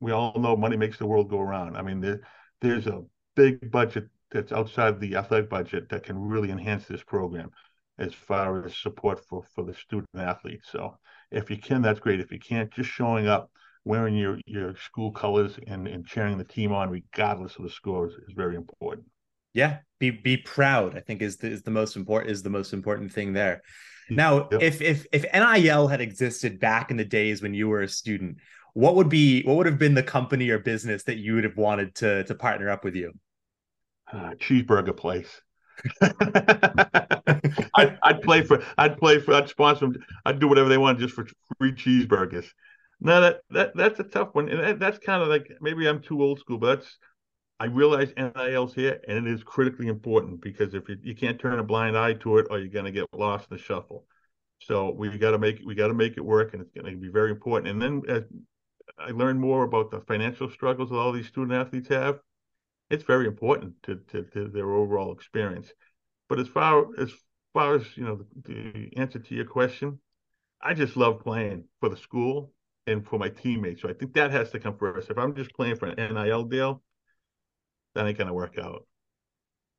we 0.00 0.10
all 0.10 0.36
know 0.36 0.56
money 0.56 0.76
makes 0.76 0.98
the 0.98 1.06
world 1.06 1.30
go 1.30 1.38
around. 1.38 1.76
I 1.76 1.82
mean, 1.82 2.00
there, 2.00 2.22
there's 2.60 2.88
a 2.88 3.04
big 3.36 3.70
budget 3.70 4.08
that's 4.36 4.52
outside 4.52 5.00
the 5.00 5.16
athletic 5.16 5.48
budget 5.48 5.88
that 5.88 6.04
can 6.04 6.18
really 6.18 6.50
enhance 6.50 6.86
this 6.86 7.02
program 7.02 7.50
as 7.98 8.12
far 8.12 8.64
as 8.64 8.76
support 8.76 9.24
for 9.24 9.42
for 9.54 9.64
the 9.64 9.74
student 9.74 10.08
athletes. 10.16 10.68
So 10.70 10.96
if 11.30 11.50
you 11.50 11.56
can, 11.56 11.82
that's 11.82 12.00
great. 12.00 12.20
If 12.20 12.30
you 12.30 12.38
can't, 12.38 12.70
just 12.70 12.90
showing 12.90 13.26
up, 13.26 13.50
wearing 13.84 14.14
your 14.14 14.38
your 14.46 14.76
school 14.76 15.10
colors 15.10 15.58
and 15.66 15.88
and 15.88 16.06
cheering 16.06 16.38
the 16.38 16.44
team 16.44 16.72
on, 16.72 16.90
regardless 16.90 17.56
of 17.56 17.64
the 17.64 17.70
scores, 17.70 18.12
is 18.12 18.34
very 18.36 18.56
important. 18.56 19.06
Yeah, 19.54 19.78
be 19.98 20.10
be 20.10 20.36
proud. 20.36 20.96
I 20.96 21.00
think 21.00 21.22
is 21.22 21.38
the, 21.38 21.48
is 21.48 21.62
the 21.62 21.70
most 21.70 21.96
important 21.96 22.30
is 22.30 22.42
the 22.42 22.50
most 22.50 22.72
important 22.74 23.12
thing 23.12 23.32
there. 23.32 23.62
Mm-hmm. 24.06 24.16
Now, 24.16 24.48
yep. 24.52 24.62
if 24.62 24.82
if 24.82 25.06
if 25.12 25.24
NIL 25.32 25.88
had 25.88 26.02
existed 26.02 26.60
back 26.60 26.90
in 26.90 26.98
the 26.98 27.04
days 27.04 27.42
when 27.42 27.54
you 27.54 27.68
were 27.68 27.80
a 27.80 27.88
student, 27.88 28.36
what 28.74 28.96
would 28.96 29.08
be 29.08 29.42
what 29.44 29.56
would 29.56 29.66
have 29.66 29.78
been 29.78 29.94
the 29.94 30.02
company 30.02 30.50
or 30.50 30.58
business 30.58 31.04
that 31.04 31.16
you 31.16 31.34
would 31.34 31.44
have 31.44 31.56
wanted 31.56 31.94
to 31.96 32.24
to 32.24 32.34
partner 32.34 32.68
up 32.68 32.84
with 32.84 32.94
you? 32.94 33.14
Uh, 34.12 34.30
cheeseburger 34.38 34.96
place. 34.96 35.42
I'd, 37.74 37.98
I'd, 38.02 38.22
play 38.22 38.42
for, 38.42 38.64
I'd 38.78 38.98
play 38.98 39.18
for, 39.20 39.34
I'd 39.34 39.48
sponsor 39.48 39.86
them. 39.86 39.96
I'd 40.24 40.40
do 40.40 40.48
whatever 40.48 40.68
they 40.68 40.78
want 40.78 40.98
just 40.98 41.14
for 41.14 41.26
free 41.58 41.72
cheeseburgers. 41.72 42.46
Now 43.00 43.20
that, 43.20 43.40
that 43.50 43.76
that's 43.76 44.00
a 44.00 44.04
tough 44.04 44.30
one, 44.32 44.48
and 44.48 44.58
that, 44.60 44.78
that's 44.78 44.98
kind 44.98 45.22
of 45.22 45.28
like 45.28 45.50
maybe 45.60 45.86
I'm 45.86 46.00
too 46.00 46.22
old 46.22 46.40
school, 46.40 46.56
but 46.56 46.76
that's 46.76 46.96
I 47.58 47.66
realize 47.66 48.12
NIL's 48.16 48.74
here, 48.74 49.00
and 49.08 49.26
it 49.26 49.32
is 49.32 49.42
critically 49.42 49.88
important 49.88 50.42
because 50.42 50.74
if 50.74 50.88
you, 50.88 50.96
you 51.02 51.14
can't 51.14 51.38
turn 51.38 51.58
a 51.58 51.62
blind 51.62 51.96
eye 51.96 52.14
to 52.14 52.38
it, 52.38 52.46
or 52.50 52.58
you're 52.58 52.68
going 52.68 52.84
to 52.84 52.90
get 52.90 53.06
lost 53.14 53.48
in 53.50 53.56
the 53.56 53.62
shuffle. 53.62 54.04
So 54.60 54.90
we 54.90 55.16
got 55.18 55.32
to 55.32 55.38
make 55.38 55.60
we 55.64 55.74
got 55.74 55.88
to 55.88 55.94
make 55.94 56.16
it 56.16 56.24
work, 56.24 56.52
and 56.52 56.62
it's 56.62 56.70
going 56.70 56.90
to 56.90 56.98
be 56.98 57.08
very 57.08 57.30
important. 57.30 57.70
And 57.70 57.80
then 57.80 58.02
as 58.08 58.22
I 58.98 59.10
learned 59.10 59.40
more 59.40 59.64
about 59.64 59.90
the 59.90 60.00
financial 60.00 60.50
struggles 60.50 60.90
that 60.90 60.96
all 60.96 61.12
these 61.12 61.28
student 61.28 61.52
athletes 61.52 61.88
have, 61.88 62.20
it's 62.90 63.04
very 63.04 63.26
important 63.26 63.74
to, 63.84 63.96
to, 64.08 64.22
to 64.22 64.48
their 64.48 64.70
overall 64.72 65.12
experience. 65.12 65.72
But 66.28 66.38
as 66.38 66.48
far 66.48 66.86
as 66.98 67.10
far 67.52 67.74
as 67.74 67.84
you 67.96 68.04
know, 68.04 68.20
the, 68.44 68.52
the 68.52 68.96
answer 68.96 69.18
to 69.18 69.34
your 69.34 69.44
question, 69.44 69.98
I 70.60 70.74
just 70.74 70.96
love 70.96 71.20
playing 71.20 71.64
for 71.80 71.88
the 71.88 71.96
school 71.96 72.52
and 72.86 73.06
for 73.06 73.18
my 73.18 73.28
teammates. 73.28 73.82
So 73.82 73.88
I 73.88 73.92
think 73.92 74.14
that 74.14 74.30
has 74.30 74.50
to 74.50 74.60
come 74.60 74.76
first. 74.76 75.10
If 75.10 75.18
I'm 75.18 75.34
just 75.34 75.52
playing 75.54 75.76
for 75.76 75.86
an 75.86 76.14
NIL 76.14 76.44
deal, 76.44 76.82
that 77.94 78.06
ain't 78.06 78.18
gonna 78.18 78.34
work 78.34 78.58
out. 78.58 78.86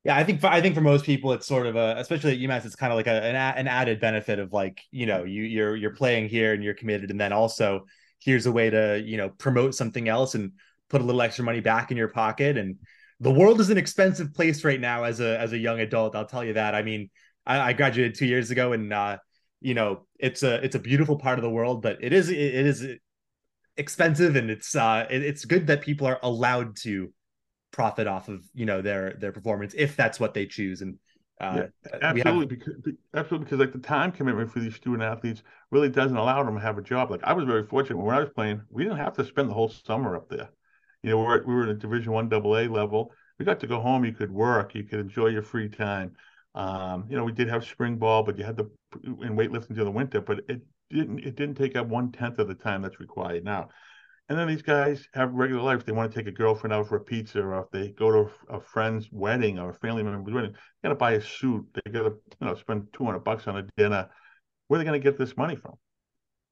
Yeah, 0.03 0.15
I 0.15 0.23
think 0.23 0.39
for, 0.39 0.47
I 0.47 0.61
think 0.61 0.75
for 0.75 0.81
most 0.81 1.05
people, 1.05 1.33
it's 1.33 1.45
sort 1.45 1.67
of 1.67 1.75
a, 1.75 1.95
especially 1.97 2.31
at 2.31 2.39
UMass, 2.39 2.65
it's 2.65 2.75
kind 2.75 2.93
of 2.93 2.97
like 2.97 3.07
a, 3.07 3.23
an, 3.23 3.35
an 3.35 3.67
added 3.67 3.99
benefit 3.99 4.39
of 4.39 4.53
like 4.53 4.81
you 4.91 5.05
know 5.05 5.23
you 5.23 5.43
you're 5.43 5.75
you're 5.75 5.95
playing 5.95 6.29
here 6.29 6.53
and 6.53 6.63
you're 6.63 6.73
committed, 6.73 7.11
and 7.11 7.19
then 7.19 7.33
also 7.33 7.85
here's 8.19 8.45
a 8.45 8.51
way 8.51 8.69
to 8.69 9.01
you 9.05 9.17
know 9.17 9.29
promote 9.29 9.75
something 9.75 10.07
else 10.07 10.35
and 10.35 10.53
put 10.89 11.01
a 11.01 11.03
little 11.03 11.21
extra 11.21 11.43
money 11.43 11.59
back 11.59 11.91
in 11.91 11.97
your 11.97 12.07
pocket 12.07 12.57
and 12.57 12.77
the 13.19 13.31
world 13.31 13.59
is 13.59 13.69
an 13.69 13.77
expensive 13.77 14.33
place 14.33 14.63
right 14.63 14.79
now 14.79 15.03
as 15.03 15.19
a 15.19 15.39
as 15.39 15.53
a 15.53 15.57
young 15.57 15.79
adult. 15.79 16.15
I'll 16.15 16.25
tell 16.25 16.43
you 16.43 16.53
that. 16.53 16.75
I 16.75 16.83
mean, 16.83 17.09
I, 17.45 17.59
I 17.59 17.73
graduated 17.73 18.15
two 18.15 18.27
years 18.27 18.51
ago, 18.51 18.73
and 18.73 18.93
uh, 18.93 19.17
you 19.61 19.73
know, 19.73 20.05
it's 20.19 20.43
a 20.43 20.63
it's 20.63 20.75
a 20.75 20.79
beautiful 20.79 21.17
part 21.17 21.39
of 21.39 21.43
the 21.43 21.49
world, 21.49 21.81
but 21.81 21.97
it 22.01 22.13
is 22.13 22.29
it 22.29 22.37
is 22.37 22.85
expensive, 23.75 24.35
and 24.35 24.49
it's 24.49 24.75
uh, 24.75 25.07
it, 25.09 25.23
it's 25.23 25.45
good 25.45 25.67
that 25.67 25.81
people 25.81 26.07
are 26.07 26.19
allowed 26.21 26.75
to 26.83 27.11
profit 27.71 28.07
off 28.07 28.27
of 28.27 28.43
you 28.53 28.65
know 28.65 28.81
their 28.81 29.13
their 29.19 29.31
performance 29.31 29.73
if 29.77 29.95
that's 29.95 30.19
what 30.19 30.33
they 30.33 30.45
choose 30.45 30.81
and 30.81 30.97
uh, 31.39 31.63
yeah, 31.85 31.99
absolutely 32.01 32.55
have... 32.55 32.65
because 32.83 32.93
absolutely 33.13 33.45
because 33.45 33.59
like 33.59 33.71
the 33.71 33.79
time 33.79 34.11
commitment 34.11 34.51
for 34.51 34.59
these 34.59 34.75
student 34.75 35.03
athletes 35.03 35.43
really 35.69 35.89
doesn't 35.89 36.17
allow 36.17 36.43
them 36.43 36.55
to 36.55 36.61
have 36.61 36.77
a 36.77 36.81
job 36.81 37.11
like 37.11 37.23
i 37.23 37.33
was 37.33 37.45
very 37.45 37.65
fortunate 37.67 37.97
when 37.97 38.15
i 38.15 38.19
was 38.19 38.29
playing 38.33 38.59
we 38.71 38.83
didn't 38.83 38.97
have 38.97 39.13
to 39.13 39.23
spend 39.23 39.49
the 39.49 39.53
whole 39.53 39.69
summer 39.69 40.15
up 40.15 40.27
there 40.29 40.49
you 41.03 41.09
know 41.09 41.19
we're, 41.19 41.43
we 41.43 41.53
were 41.53 41.63
in 41.63 41.69
a 41.69 41.73
division 41.73 42.11
one 42.11 42.29
double 42.29 42.57
a 42.57 42.67
level 42.67 43.11
we 43.39 43.45
got 43.45 43.59
to 43.59 43.67
go 43.67 43.79
home 43.79 44.05
you 44.05 44.13
could 44.13 44.31
work 44.31 44.75
you 44.75 44.83
could 44.83 44.99
enjoy 44.99 45.27
your 45.27 45.43
free 45.43 45.69
time 45.69 46.11
um, 46.55 47.05
you 47.09 47.15
know 47.15 47.23
we 47.23 47.31
did 47.31 47.47
have 47.47 47.65
spring 47.65 47.97
ball 47.97 48.23
but 48.23 48.37
you 48.37 48.43
had 48.43 48.57
to 48.57 48.69
in 49.03 49.35
weightlifting 49.35 49.69
during 49.69 49.85
the 49.85 49.91
winter 49.91 50.21
but 50.21 50.39
it 50.49 50.61
didn't 50.89 51.19
it 51.19 51.35
didn't 51.35 51.55
take 51.55 51.75
up 51.75 51.87
one 51.87 52.11
tenth 52.11 52.39
of 52.39 52.47
the 52.47 52.55
time 52.55 52.81
that's 52.81 52.99
required 52.99 53.43
now 53.43 53.69
and 54.29 54.37
then 54.37 54.47
these 54.47 54.61
guys 54.61 55.07
have 55.13 55.33
regular 55.33 55.61
life. 55.61 55.85
They 55.85 55.93
want 55.93 56.11
to 56.11 56.19
take 56.19 56.27
a 56.27 56.35
girlfriend 56.35 56.73
out 56.73 56.89
for 56.89 56.97
a 56.97 56.99
pizza, 56.99 57.41
or 57.41 57.61
if 57.61 57.71
they 57.71 57.89
go 57.89 58.11
to 58.11 58.29
a 58.49 58.59
friend's 58.59 59.09
wedding 59.11 59.57
or 59.57 59.69
a 59.69 59.73
family 59.73 60.03
member's 60.03 60.33
wedding, 60.33 60.51
they 60.51 60.89
got 60.89 60.89
to 60.89 60.95
buy 60.95 61.13
a 61.13 61.21
suit. 61.21 61.65
They 61.73 61.91
got 61.91 62.03
to, 62.03 62.15
you 62.41 62.47
know, 62.47 62.55
spend 62.55 62.87
two 62.91 63.05
hundred 63.05 63.19
bucks 63.19 63.47
on 63.47 63.57
a 63.57 63.63
dinner. 63.77 64.09
Where 64.67 64.77
are 64.77 64.83
they 64.83 64.89
going 64.89 64.99
to 64.99 65.03
get 65.03 65.17
this 65.17 65.37
money 65.37 65.55
from? 65.55 65.75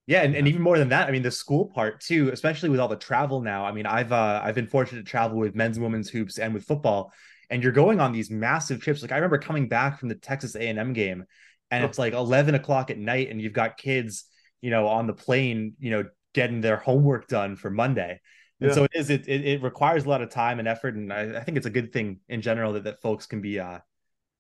Yeah, 0.08 0.22
and, 0.22 0.36
and 0.36 0.48
even 0.48 0.62
more 0.62 0.78
than 0.78 0.90
that, 0.90 1.08
I 1.08 1.12
mean, 1.12 1.24
the 1.24 1.32
school 1.32 1.66
part 1.66 2.00
too, 2.00 2.30
especially 2.32 2.70
with 2.70 2.80
all 2.80 2.88
the 2.88 2.96
travel 2.96 3.42
now. 3.42 3.66
I 3.66 3.72
mean, 3.72 3.88
I've 3.88 4.12
uh, 4.12 4.42
I've 4.44 4.54
been 4.54 4.68
fortunate 4.68 5.04
to 5.04 5.10
travel 5.10 5.38
with 5.40 5.56
men's 5.56 5.78
and 5.78 5.84
women's 5.84 6.10
hoops 6.10 6.38
and 6.38 6.54
with 6.54 6.64
football, 6.64 7.12
and 7.50 7.64
you're 7.64 7.72
going 7.72 8.00
on 8.00 8.12
these 8.12 8.30
massive 8.30 8.82
trips. 8.82 9.02
Like 9.02 9.12
I 9.12 9.16
remember 9.16 9.40
coming 9.40 9.68
back 9.68 10.00
from 10.00 10.10
the 10.10 10.16
Texas 10.16 10.56
A 10.56 10.68
and 10.68 10.78
M 10.78 10.94
game, 10.94 11.26
and 11.72 11.84
it's 11.84 11.98
like 11.98 12.14
eleven 12.14 12.54
o'clock 12.54 12.92
at 12.92 13.00
night, 13.00 13.32
and 13.32 13.42
you've 13.42 13.54
got 13.54 13.78
kids, 13.78 14.26
you 14.62 14.70
know, 14.70 14.88
on 14.88 15.08
the 15.08 15.14
plane, 15.14 15.74
you 15.80 15.90
know, 15.90 16.06
getting 16.34 16.62
their 16.62 16.78
homework 16.78 17.28
done 17.28 17.56
for 17.56 17.72
Monday. 17.72 18.20
And 18.62 18.70
yeah. 18.70 18.76
so 18.76 18.84
it 18.84 18.92
is 18.94 19.10
it, 19.10 19.28
it, 19.28 19.46
it 19.46 19.64
requires 19.64 20.06
a 20.06 20.10
lot 20.10 20.22
of 20.22 20.30
time 20.30 20.60
and 20.60 20.68
effort, 20.68 20.96
and 20.96 21.12
I, 21.12 21.40
I, 21.40 21.44
think 21.44 21.58
it's 21.58 21.66
a 21.66 21.72
good 21.72 21.92
thing 21.92 22.20
in 22.30 22.42
general 22.42 22.74
that 22.74 22.84
that 22.84 23.02
folks 23.02 23.26
can 23.26 23.42
be 23.42 23.60
uh, 23.60 23.80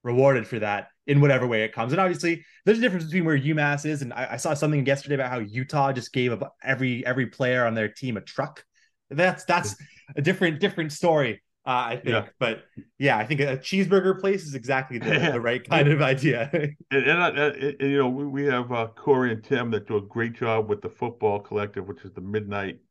rewarded 0.05 0.47
for 0.47 0.59
that 0.59 0.89
in 1.07 1.19
whatever 1.19 1.45
way 1.45 1.63
it 1.63 1.73
comes. 1.73 1.91
And 1.91 1.99
obviously, 1.99 2.45
there's 2.63 2.77
a 2.77 2.81
difference 2.81 3.05
between 3.05 3.25
where 3.25 3.37
UMass 3.37 3.85
is, 3.85 4.01
and 4.01 4.13
I, 4.13 4.29
I 4.31 4.37
saw 4.37 4.53
something 4.53 4.85
yesterday 4.85 5.15
about 5.15 5.31
how 5.31 5.39
Utah 5.39 5.91
just 5.91 6.13
gave 6.13 6.41
every 6.63 7.05
every 7.05 7.25
player 7.25 7.65
on 7.65 7.73
their 7.73 7.89
team 7.89 8.15
a 8.15 8.21
truck. 8.21 8.63
That's 9.09 9.43
that's 9.43 9.75
a 10.15 10.21
different 10.21 10.61
different 10.61 10.93
story. 10.93 11.41
Uh, 11.67 11.85
I 11.87 11.95
think. 11.95 12.09
Yeah. 12.09 12.25
But 12.39 12.63
yeah, 12.99 13.17
I 13.17 13.25
think 13.25 13.39
a 13.41 13.57
cheeseburger 13.57 14.19
place 14.19 14.43
is 14.43 14.53
exactly 14.53 14.99
the, 14.99 15.07
yeah. 15.07 15.31
the 15.31 15.41
right 15.49 15.67
kind 15.67 15.87
of 15.87 15.99
idea. 15.99 16.47
and, 16.53 16.75
and, 16.91 17.39
and, 17.39 17.55
and, 17.55 17.91
you 17.91 17.97
know, 17.97 18.07
we, 18.07 18.23
we 18.27 18.45
have 18.45 18.71
uh, 18.71 18.87
Corey 18.95 19.31
and 19.31 19.43
Tim 19.43 19.71
that 19.71 19.87
do 19.87 19.97
a 19.97 20.01
great 20.01 20.33
job 20.33 20.69
with 20.69 20.83
the 20.83 20.89
football 20.89 21.39
collective, 21.39 21.87
which 21.87 22.05
is 22.05 22.11
the 22.13 22.21
midnight 22.21 22.81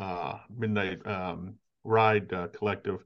uh, 0.00 0.38
midnight 0.56 1.06
um, 1.06 1.54
ride 1.84 2.32
uh, 2.32 2.48
collective. 2.48 3.04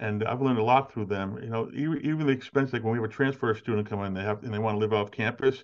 And 0.00 0.24
I've 0.24 0.40
learned 0.40 0.58
a 0.58 0.64
lot 0.64 0.92
through 0.92 1.06
them. 1.06 1.38
You 1.42 1.50
know, 1.50 1.70
even, 1.74 2.00
even 2.04 2.26
the 2.26 2.32
expense, 2.32 2.72
like 2.72 2.82
when 2.82 2.92
we 2.92 2.98
have 2.98 3.08
a 3.08 3.12
transfer 3.12 3.54
student 3.54 3.88
come 3.88 4.02
in, 4.02 4.14
they 4.14 4.22
have 4.22 4.42
and 4.42 4.52
they 4.52 4.58
want 4.58 4.74
to 4.74 4.78
live 4.78 4.94
off 4.94 5.10
campus. 5.10 5.62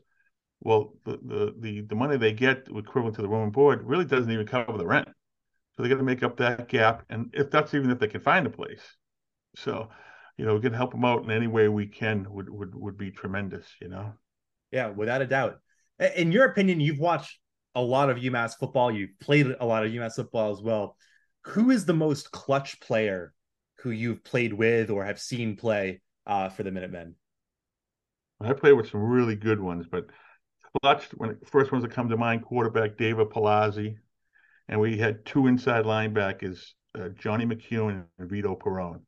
Well, 0.60 0.94
the 1.04 1.18
the 1.22 1.54
the, 1.58 1.80
the 1.80 1.94
money 1.94 2.18
they 2.18 2.34
get 2.34 2.68
equivalent 2.68 3.16
to 3.16 3.22
the 3.22 3.28
room 3.28 3.44
and 3.44 3.52
board 3.52 3.82
really 3.82 4.04
doesn't 4.04 4.30
even 4.30 4.46
cover 4.46 4.76
the 4.76 4.86
rent. 4.86 5.08
So 5.76 5.82
they 5.82 5.88
got 5.88 5.96
to 5.96 6.02
make 6.02 6.22
up 6.22 6.36
that 6.36 6.68
gap, 6.68 7.04
and 7.08 7.30
if 7.32 7.50
that's 7.50 7.74
even 7.74 7.90
if 7.90 7.98
they 7.98 8.08
can 8.08 8.20
find 8.20 8.46
a 8.46 8.50
place. 8.50 8.82
So, 9.56 9.88
you 10.36 10.44
know, 10.44 10.54
we 10.54 10.60
can 10.60 10.72
help 10.72 10.92
them 10.92 11.04
out 11.04 11.24
in 11.24 11.30
any 11.30 11.46
way 11.46 11.68
we 11.68 11.86
can 11.86 12.26
would 12.30 12.50
would 12.50 12.74
would 12.74 12.98
be 12.98 13.10
tremendous. 13.10 13.66
You 13.80 13.88
know. 13.88 14.12
Yeah, 14.70 14.88
without 14.88 15.22
a 15.22 15.26
doubt. 15.26 15.56
In 16.14 16.30
your 16.30 16.44
opinion, 16.44 16.80
you've 16.80 16.98
watched 16.98 17.38
a 17.74 17.80
lot 17.80 18.10
of 18.10 18.18
UMass 18.18 18.58
football. 18.58 18.92
You've 18.92 19.18
played 19.18 19.46
a 19.60 19.64
lot 19.64 19.86
of 19.86 19.92
UMass 19.92 20.16
football 20.16 20.52
as 20.52 20.60
well. 20.60 20.96
Who 21.46 21.70
is 21.70 21.86
the 21.86 21.94
most 21.94 22.32
clutch 22.32 22.80
player 22.80 23.32
who 23.80 23.90
you've 23.90 24.24
played 24.24 24.52
with 24.52 24.90
or 24.90 25.04
have 25.04 25.20
seen 25.20 25.56
play 25.56 26.00
uh, 26.26 26.48
for 26.48 26.62
the 26.62 26.70
Minutemen? 26.70 27.14
I 28.40 28.52
played 28.52 28.74
with 28.74 28.90
some 28.90 29.00
really 29.02 29.36
good 29.36 29.60
ones, 29.60 29.86
but 29.90 30.06
clutch 30.82 31.04
when 31.16 31.30
it, 31.30 31.48
first 31.48 31.72
ones 31.72 31.82
that 31.82 31.92
come 31.92 32.08
to 32.08 32.16
mind: 32.16 32.44
quarterback 32.44 32.96
David 32.96 33.30
Palazzi, 33.30 33.96
and 34.68 34.80
we 34.80 34.98
had 34.98 35.24
two 35.24 35.46
inside 35.46 35.84
linebackers, 35.84 36.72
uh, 36.98 37.08
Johnny 37.10 37.46
McEwen 37.46 38.04
and 38.18 38.30
Vito 38.30 38.54
Perone. 38.54 39.00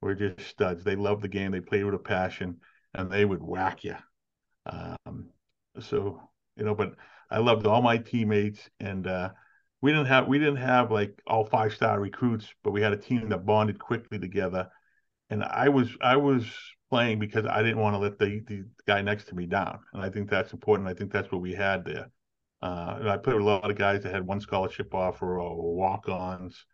We're 0.00 0.14
just 0.14 0.40
studs. 0.48 0.82
They 0.82 0.96
love 0.96 1.20
the 1.20 1.28
game. 1.28 1.52
They 1.52 1.60
play 1.60 1.84
with 1.84 1.94
a 1.94 1.98
passion, 1.98 2.60
and 2.94 3.10
they 3.10 3.24
would 3.24 3.42
whack 3.42 3.84
you. 3.84 3.96
Um, 4.66 5.28
so 5.78 6.20
you 6.56 6.64
know, 6.64 6.74
but 6.74 6.94
I 7.30 7.38
loved 7.38 7.66
all 7.66 7.82
my 7.82 7.98
teammates, 7.98 8.68
and 8.80 9.06
uh, 9.06 9.30
we 9.82 9.92
didn't 9.92 10.06
have 10.06 10.28
we 10.28 10.38
didn't 10.38 10.56
have 10.56 10.90
like 10.90 11.20
all 11.26 11.44
five 11.44 11.72
star 11.72 11.98
recruits, 12.00 12.46
but 12.62 12.72
we 12.72 12.82
had 12.82 12.92
a 12.92 12.96
team 12.96 13.28
that 13.30 13.46
bonded 13.46 13.78
quickly 13.78 14.18
together. 14.18 14.68
And 15.30 15.44
I 15.44 15.68
was 15.68 15.88
I 16.02 16.16
was 16.16 16.44
playing 16.90 17.18
because 17.18 17.46
I 17.46 17.62
didn't 17.62 17.78
want 17.78 17.94
to 17.94 17.98
let 17.98 18.18
the 18.18 18.40
the 18.46 18.64
guy 18.86 19.00
next 19.02 19.28
to 19.28 19.34
me 19.34 19.46
down, 19.46 19.78
and 19.92 20.02
I 20.02 20.10
think 20.10 20.28
that's 20.28 20.52
important. 20.52 20.88
I 20.88 20.94
think 20.94 21.12
that's 21.12 21.30
what 21.30 21.40
we 21.40 21.54
had 21.54 21.84
there. 21.84 22.10
Uh, 22.62 22.98
I 23.06 23.16
played 23.16 23.36
with 23.36 23.44
a 23.44 23.48
lot 23.48 23.70
of 23.70 23.78
guys 23.78 24.02
that 24.02 24.12
had 24.12 24.26
one 24.26 24.40
scholarship 24.40 24.94
offer 24.94 25.40
or 25.40 25.74
walk-ons, 25.74 26.64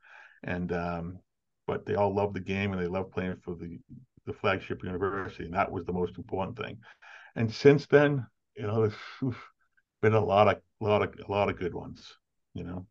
and 0.43 0.73
um, 0.73 1.19
but 1.67 1.87
they 1.87 1.95
all 1.95 2.15
loved 2.15 2.35
the 2.35 2.41
game 2.41 2.73
and 2.73 2.83
they 2.83 2.89
loved 2.89 3.13
playing 3.13 3.37
for 3.45 3.55
the 3.55 3.79
the 4.27 4.33
flagship 4.33 4.83
university, 4.83 5.45
and 5.45 5.55
that 5.55 5.71
was 5.71 5.85
the 5.85 5.93
most 5.93 6.17
important 6.19 6.59
thing. 6.59 6.79
And 7.37 7.53
since 7.53 7.87
then, 7.87 8.27
you 8.57 8.67
know, 8.67 8.81
there's 8.81 9.35
been 10.03 10.15
a 10.15 10.25
lot 10.25 10.49
of 10.49 10.57
a 10.81 10.85
lot 10.85 11.03
of 11.03 11.15
a 11.27 11.31
lot 11.31 11.49
of 11.49 11.59
good 11.59 11.75
ones. 11.75 12.13
You 12.55 12.65
know, 12.65 12.87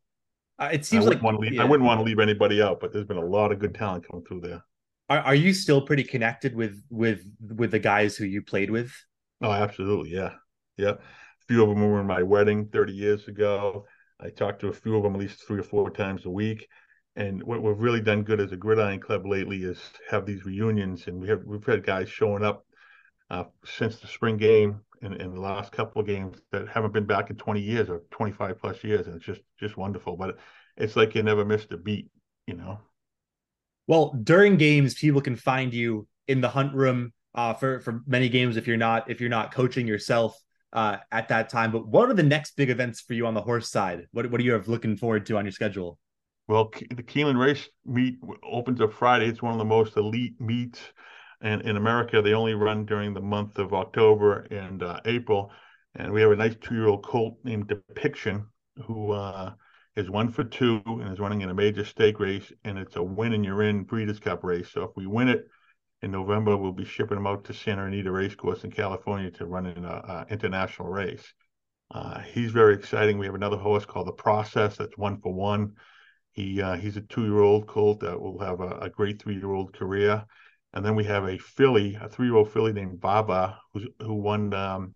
uh, 0.59 0.69
it 0.71 0.85
seems 0.85 1.05
I 1.05 1.09
like 1.09 1.21
want 1.21 1.35
to 1.35 1.41
leave, 1.41 1.53
yeah. 1.53 1.61
I 1.61 1.65
wouldn't 1.65 1.85
want 1.85 1.99
to 1.99 2.03
leave 2.03 2.19
anybody 2.19 2.61
out, 2.61 2.79
but 2.79 2.93
there's 2.93 3.05
been 3.05 3.17
a 3.17 3.25
lot 3.25 3.51
of 3.51 3.59
good 3.59 3.75
talent 3.75 4.07
coming 4.07 4.25
through 4.25 4.41
there. 4.41 4.63
Are, 5.09 5.19
are 5.19 5.35
you 5.35 5.53
still 5.53 5.81
pretty 5.81 6.03
connected 6.03 6.55
with 6.55 6.81
with 6.89 7.21
with 7.39 7.71
the 7.71 7.79
guys 7.79 8.15
who 8.15 8.25
you 8.25 8.41
played 8.41 8.71
with? 8.71 8.91
Oh, 9.41 9.51
absolutely, 9.51 10.11
yeah, 10.11 10.31
yeah 10.77 10.91
A 10.91 11.45
few 11.47 11.61
of 11.61 11.69
them 11.69 11.81
were 11.81 11.99
in 11.99 12.07
my 12.07 12.23
wedding 12.23 12.67
30 12.67 12.93
years 12.93 13.27
ago. 13.27 13.85
I 14.19 14.29
talked 14.29 14.61
to 14.61 14.69
a 14.69 14.73
few 14.73 14.95
of 14.95 15.03
them 15.03 15.13
at 15.13 15.19
least 15.19 15.45
three 15.45 15.59
or 15.59 15.63
four 15.63 15.89
times 15.89 16.25
a 16.25 16.29
week. 16.29 16.67
And 17.17 17.43
what 17.43 17.61
we've 17.61 17.77
really 17.77 18.01
done 18.01 18.23
good 18.23 18.41
as 18.41 18.51
a 18.51 18.57
gridiron 18.57 18.99
club 18.99 19.25
lately 19.25 19.63
is 19.63 19.79
have 20.09 20.25
these 20.25 20.45
reunions, 20.45 21.07
and 21.07 21.19
we 21.19 21.27
have 21.27 21.43
we've 21.45 21.65
had 21.65 21.85
guys 21.85 22.09
showing 22.09 22.43
up 22.43 22.65
uh, 23.29 23.45
since 23.65 23.99
the 23.99 24.07
spring 24.07 24.37
game 24.37 24.81
and, 25.05 25.21
in 25.21 25.33
the 25.33 25.39
last 25.39 25.71
couple 25.71 26.01
of 26.01 26.07
games 26.07 26.37
that 26.51 26.67
haven't 26.67 26.93
been 26.93 27.05
back 27.05 27.29
in 27.29 27.35
20 27.35 27.61
years 27.61 27.89
or 27.89 28.01
25 28.11 28.59
plus 28.59 28.83
years, 28.83 29.07
and 29.07 29.15
it's 29.15 29.25
just 29.25 29.41
just 29.59 29.77
wonderful. 29.77 30.17
But 30.17 30.37
it's 30.77 30.95
like 30.95 31.15
you 31.15 31.23
never 31.23 31.45
missed 31.45 31.71
a 31.71 31.77
beat, 31.77 32.09
you 32.47 32.55
know. 32.55 32.79
Well, 33.87 34.17
during 34.23 34.57
games, 34.57 34.95
people 34.95 35.21
can 35.21 35.35
find 35.35 35.73
you 35.73 36.07
in 36.27 36.41
the 36.41 36.49
hunt 36.49 36.73
room 36.73 37.13
uh, 37.35 37.53
for 37.53 37.79
for 37.81 38.01
many 38.07 38.29
games 38.29 38.57
if 38.57 38.67
you're 38.67 38.77
not 38.77 39.09
if 39.09 39.21
you're 39.21 39.29
not 39.29 39.53
coaching 39.53 39.87
yourself 39.87 40.37
uh, 40.73 40.97
at 41.11 41.29
that 41.29 41.49
time. 41.49 41.71
But 41.71 41.87
what 41.87 42.09
are 42.09 42.13
the 42.13 42.23
next 42.23 42.55
big 42.55 42.69
events 42.69 43.01
for 43.01 43.13
you 43.13 43.27
on 43.27 43.33
the 43.33 43.41
horse 43.41 43.69
side? 43.69 44.07
What 44.11 44.29
what 44.31 44.41
are 44.41 44.43
you 44.43 44.61
looking 44.65 44.97
forward 44.97 45.25
to 45.27 45.37
on 45.37 45.45
your 45.45 45.51
schedule? 45.51 45.99
Well, 46.47 46.71
the 46.91 47.01
Keeneland 47.01 47.39
race 47.39 47.67
meet 47.85 48.17
opens 48.43 48.79
up 48.79 48.93
Friday. 48.93 49.27
It's 49.27 49.41
one 49.41 49.53
of 49.53 49.57
the 49.57 49.65
most 49.65 49.97
elite 49.97 50.39
meets 50.39 50.79
in, 51.41 51.61
in 51.61 51.77
America. 51.77 52.21
They 52.21 52.33
only 52.33 52.53
run 52.53 52.85
during 52.85 53.13
the 53.13 53.21
month 53.21 53.57
of 53.57 53.73
October 53.73 54.47
and 54.51 54.81
uh, 54.83 54.99
April. 55.05 55.51
And 55.95 56.11
we 56.11 56.21
have 56.21 56.31
a 56.31 56.35
nice 56.35 56.55
two-year-old 56.61 57.03
colt 57.03 57.37
named 57.43 57.67
Depiction 57.67 58.47
who 58.85 59.11
uh, 59.11 59.53
is 59.95 60.09
one 60.09 60.31
for 60.31 60.43
two 60.43 60.81
and 60.85 61.13
is 61.13 61.19
running 61.19 61.41
in 61.41 61.49
a 61.49 61.53
major 61.53 61.85
stake 61.85 62.19
race. 62.19 62.51
And 62.63 62.77
it's 62.77 62.95
a 62.95 63.03
win 63.03 63.33
and 63.33 63.45
you're 63.45 63.63
in 63.63 63.83
Breeders' 63.83 64.19
Cup 64.19 64.43
race. 64.43 64.69
So 64.71 64.83
if 64.83 64.91
we 64.95 65.07
win 65.07 65.29
it, 65.29 65.47
in 66.01 66.11
November, 66.11 66.55
we'll 66.55 66.71
be 66.71 66.85
shipping 66.85 67.15
them 67.15 67.25
out 67.25 67.45
to 67.45 67.53
Santa 67.53 67.85
Anita 67.85 68.11
Racecourse 68.11 68.63
in 68.63 68.71
California 68.71 69.31
to 69.31 69.45
run 69.45 69.65
in 69.65 69.85
an 69.85 70.25
international 70.29 70.87
race. 70.87 71.33
Uh, 71.89 72.19
he's 72.19 72.51
very 72.51 72.75
exciting. 72.75 73.17
We 73.17 73.25
have 73.25 73.33
another 73.33 73.57
horse 73.57 73.85
called 73.85 74.07
the 74.07 74.11
Process. 74.11 74.77
That's 74.77 74.97
one 74.97 75.19
for 75.21 75.33
one. 75.33 75.73
He 76.33 76.61
uh, 76.61 76.75
he's 76.75 76.97
a 76.97 77.01
two-year-old 77.01 77.67
colt 77.67 78.01
that 78.01 78.19
will 78.19 78.39
have 78.39 78.59
a, 78.59 78.79
a 78.81 78.89
great 78.89 79.21
three-year-old 79.21 79.73
career. 79.73 80.25
And 80.75 80.85
then 80.85 80.95
we 80.95 81.05
have 81.05 81.23
a 81.23 81.37
filly, 81.37 81.97
a 81.99 82.09
three-year-old 82.09 82.51
filly 82.51 82.73
named 82.73 82.99
Baba, 82.99 83.57
who's, 83.73 83.87
who 84.01 84.13
won 84.13 84.53
um, 84.53 84.93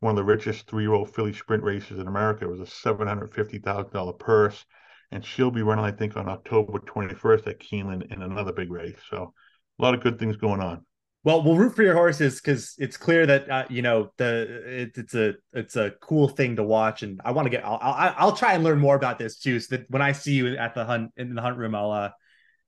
one 0.00 0.12
of 0.12 0.16
the 0.16 0.24
richest 0.24 0.66
three-year-old 0.66 1.14
filly 1.14 1.34
sprint 1.34 1.62
races 1.62 1.98
in 1.98 2.08
America. 2.08 2.46
It 2.46 2.50
was 2.50 2.60
a 2.60 2.66
seven 2.66 3.06
hundred 3.06 3.34
fifty 3.34 3.58
thousand 3.58 3.92
dollar 3.92 4.14
purse, 4.14 4.64
and 5.10 5.22
she'll 5.22 5.50
be 5.50 5.62
running, 5.62 5.84
I 5.84 5.92
think, 5.92 6.16
on 6.16 6.30
October 6.30 6.78
twenty-first 6.78 7.46
at 7.46 7.60
Keeneland 7.60 8.10
in 8.10 8.22
another 8.22 8.52
big 8.52 8.70
race. 8.70 8.96
So 9.10 9.34
a 9.78 9.82
lot 9.82 9.94
of 9.94 10.00
good 10.00 10.18
things 10.18 10.36
going 10.36 10.62
on. 10.62 10.86
Well, 11.24 11.42
we'll 11.42 11.56
root 11.56 11.76
for 11.76 11.82
your 11.82 11.94
horses 11.94 12.40
because 12.40 12.74
it's 12.78 12.96
clear 12.96 13.26
that 13.26 13.50
uh, 13.50 13.64
you 13.68 13.82
know 13.82 14.12
the 14.16 14.82
it, 14.82 14.92
it's 14.96 15.14
a 15.14 15.34
it's 15.52 15.76
a 15.76 15.92
cool 16.00 16.28
thing 16.28 16.56
to 16.56 16.62
watch, 16.62 17.02
and 17.02 17.20
I 17.22 17.32
want 17.32 17.46
to 17.46 17.50
get. 17.50 17.64
I'll, 17.64 17.78
I'll, 17.82 18.14
I'll 18.16 18.36
try 18.36 18.54
and 18.54 18.64
learn 18.64 18.78
more 18.78 18.96
about 18.96 19.18
this 19.18 19.38
too, 19.38 19.60
so 19.60 19.76
that 19.76 19.90
when 19.90 20.00
I 20.00 20.12
see 20.12 20.32
you 20.32 20.56
at 20.56 20.74
the 20.74 20.86
hunt 20.86 21.12
in 21.18 21.34
the 21.34 21.42
hunt 21.42 21.58
room, 21.58 21.74
I'll 21.74 21.92
uh 21.92 22.10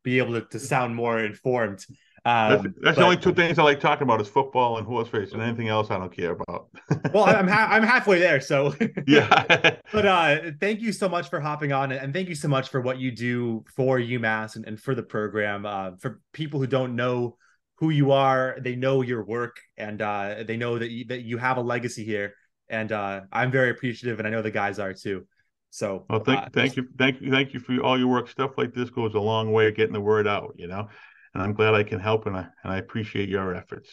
be 0.04 0.18
able 0.18 0.34
to, 0.34 0.42
to 0.42 0.58
sound 0.58 0.94
more 0.94 1.18
informed. 1.18 1.82
Um, 2.26 2.50
that's, 2.50 2.62
that's 2.62 2.74
but, 2.80 2.94
the 2.96 3.02
only 3.02 3.16
two 3.18 3.34
things 3.34 3.58
I 3.58 3.62
like 3.64 3.80
talking 3.80 4.04
about 4.04 4.18
is 4.18 4.28
football 4.28 4.78
and 4.78 4.86
horse 4.86 5.12
racing. 5.12 5.42
Anything 5.42 5.68
else 5.68 5.90
I 5.90 5.98
don't 5.98 6.14
care 6.14 6.32
about. 6.32 6.68
well, 7.12 7.24
I'm 7.24 7.46
ha- 7.46 7.68
I'm 7.70 7.82
halfway 7.82 8.18
there, 8.18 8.40
so 8.40 8.74
yeah. 9.06 9.76
but 9.92 10.06
uh, 10.06 10.40
thank 10.58 10.80
you 10.80 10.90
so 10.92 11.06
much 11.06 11.28
for 11.28 11.38
hopping 11.38 11.72
on, 11.72 11.92
and 11.92 12.14
thank 12.14 12.30
you 12.30 12.34
so 12.34 12.48
much 12.48 12.70
for 12.70 12.80
what 12.80 12.98
you 12.98 13.10
do 13.10 13.62
for 13.76 13.98
UMass 13.98 14.56
and, 14.56 14.66
and 14.66 14.80
for 14.80 14.94
the 14.94 15.02
program. 15.02 15.66
Uh, 15.66 15.90
for 15.98 16.22
people 16.32 16.60
who 16.60 16.66
don't 16.66 16.96
know 16.96 17.36
who 17.76 17.90
you 17.90 18.12
are, 18.12 18.56
they 18.58 18.74
know 18.74 19.02
your 19.02 19.22
work, 19.22 19.60
and 19.76 20.00
uh, 20.00 20.44
they 20.46 20.56
know 20.56 20.78
that 20.78 20.90
you, 20.90 21.04
that 21.06 21.22
you 21.22 21.36
have 21.36 21.58
a 21.58 21.62
legacy 21.62 22.04
here. 22.04 22.34
And 22.70 22.90
uh, 22.90 23.22
I'm 23.32 23.50
very 23.50 23.68
appreciative, 23.68 24.18
and 24.18 24.26
I 24.26 24.30
know 24.30 24.40
the 24.40 24.50
guys 24.50 24.78
are 24.78 24.94
too. 24.94 25.26
So, 25.68 26.06
well, 26.08 26.20
thank, 26.20 26.38
uh, 26.40 26.48
thank 26.54 26.76
you, 26.76 26.88
thank 26.96 27.20
you, 27.20 27.30
thank 27.30 27.52
you 27.52 27.60
for 27.60 27.78
all 27.80 27.98
your 27.98 28.08
work. 28.08 28.30
Stuff 28.30 28.52
like 28.56 28.72
this 28.72 28.88
goes 28.88 29.12
a 29.14 29.20
long 29.20 29.52
way 29.52 29.66
of 29.66 29.74
getting 29.74 29.92
the 29.92 30.00
word 30.00 30.26
out, 30.26 30.54
you 30.56 30.68
know 30.68 30.88
and 31.34 31.42
I'm 31.42 31.52
glad 31.52 31.74
I 31.74 31.82
can 31.82 32.00
help 32.00 32.26
and 32.26 32.36
I 32.36 32.46
and 32.62 32.72
I 32.72 32.78
appreciate 32.78 33.28
your 33.28 33.54
efforts. 33.54 33.90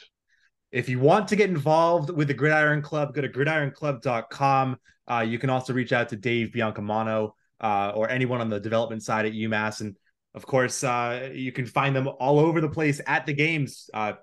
If 0.71 0.87
you 0.87 0.99
want 0.99 1.27
to 1.29 1.35
get 1.35 1.49
involved 1.49 2.09
with 2.09 2.27
the 2.27 2.33
Gridiron 2.33 2.81
Club, 2.81 3.13
go 3.13 3.21
to 3.21 3.27
gridironclub.com. 3.27 4.77
Uh, 5.09 5.25
you 5.27 5.37
can 5.37 5.49
also 5.49 5.73
reach 5.73 5.91
out 5.91 6.07
to 6.09 6.15
Dave 6.15 6.51
Biancamano 6.55 7.31
uh, 7.59 7.91
or 7.93 8.09
anyone 8.09 8.39
on 8.39 8.49
the 8.49 8.59
development 8.59 9.03
side 9.03 9.25
at 9.25 9.33
UMass. 9.33 9.81
And 9.81 9.97
of 10.33 10.45
course, 10.45 10.83
uh, 10.83 11.29
you 11.33 11.51
can 11.51 11.65
find 11.65 11.93
them 11.93 12.07
all 12.07 12.39
over 12.39 12.61
the 12.61 12.69
place 12.69 13.01
at 13.05 13.25
the 13.25 13.33
games. 13.33 13.89
Uh, 13.93 14.13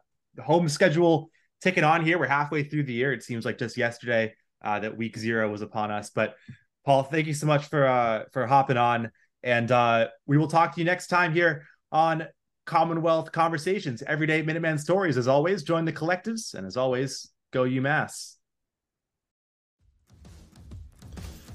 home 0.43 0.69
schedule 0.69 1.29
ticking 1.61 1.85
on 1.85 2.03
here. 2.03 2.19
We're 2.19 2.29
halfway 2.29 2.63
through 2.63 2.85
the 2.85 2.95
year. 2.95 3.13
It 3.13 3.23
seems 3.23 3.45
like 3.45 3.59
just 3.59 3.77
yesterday 3.77 4.35
uh, 4.65 4.81
that 4.81 4.97
week 4.97 5.19
zero 5.19 5.51
was 5.51 5.61
upon 5.61 5.91
us. 5.91 6.09
But 6.09 6.37
Paul, 6.87 7.03
thank 7.03 7.27
you 7.27 7.35
so 7.35 7.47
much 7.47 7.67
for 7.67 7.87
uh, 7.87 8.25
for 8.33 8.47
hopping 8.47 8.79
on. 8.79 9.11
And 9.43 9.69
we 10.25 10.39
will 10.39 10.49
talk 10.49 10.75
to 10.75 10.81
you 10.81 10.87
next 10.87 11.09
time 11.09 11.35
here 11.35 11.67
on 11.93 12.27
Commonwealth 12.69 13.33
conversations, 13.33 14.03
everyday 14.07 14.43
Minuteman 14.43 14.79
stories. 14.79 15.17
As 15.17 15.27
always, 15.27 15.63
join 15.63 15.87
the 15.87 15.93
collectives, 15.93 16.53
and 16.53 16.67
as 16.67 16.77
always, 16.77 17.31
go 17.51 17.65
UMass. 17.65 18.35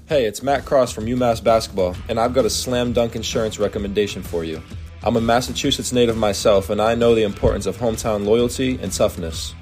Hey, 0.06 0.24
it's 0.24 0.42
Matt 0.42 0.64
Cross 0.64 0.92
from 0.92 1.06
UMass 1.06 1.42
Basketball, 1.42 1.94
and 2.08 2.18
I've 2.18 2.34
got 2.34 2.46
a 2.46 2.50
slam 2.50 2.92
dunk 2.92 3.14
insurance 3.14 3.60
recommendation 3.60 4.24
for 4.24 4.42
you. 4.42 4.60
I'm 5.04 5.16
a 5.16 5.20
Massachusetts 5.20 5.92
native 5.92 6.16
myself, 6.16 6.68
and 6.68 6.82
I 6.82 6.96
know 6.96 7.14
the 7.14 7.22
importance 7.22 7.66
of 7.66 7.76
hometown 7.76 8.26
loyalty 8.26 8.80
and 8.82 8.92
toughness. 8.92 9.52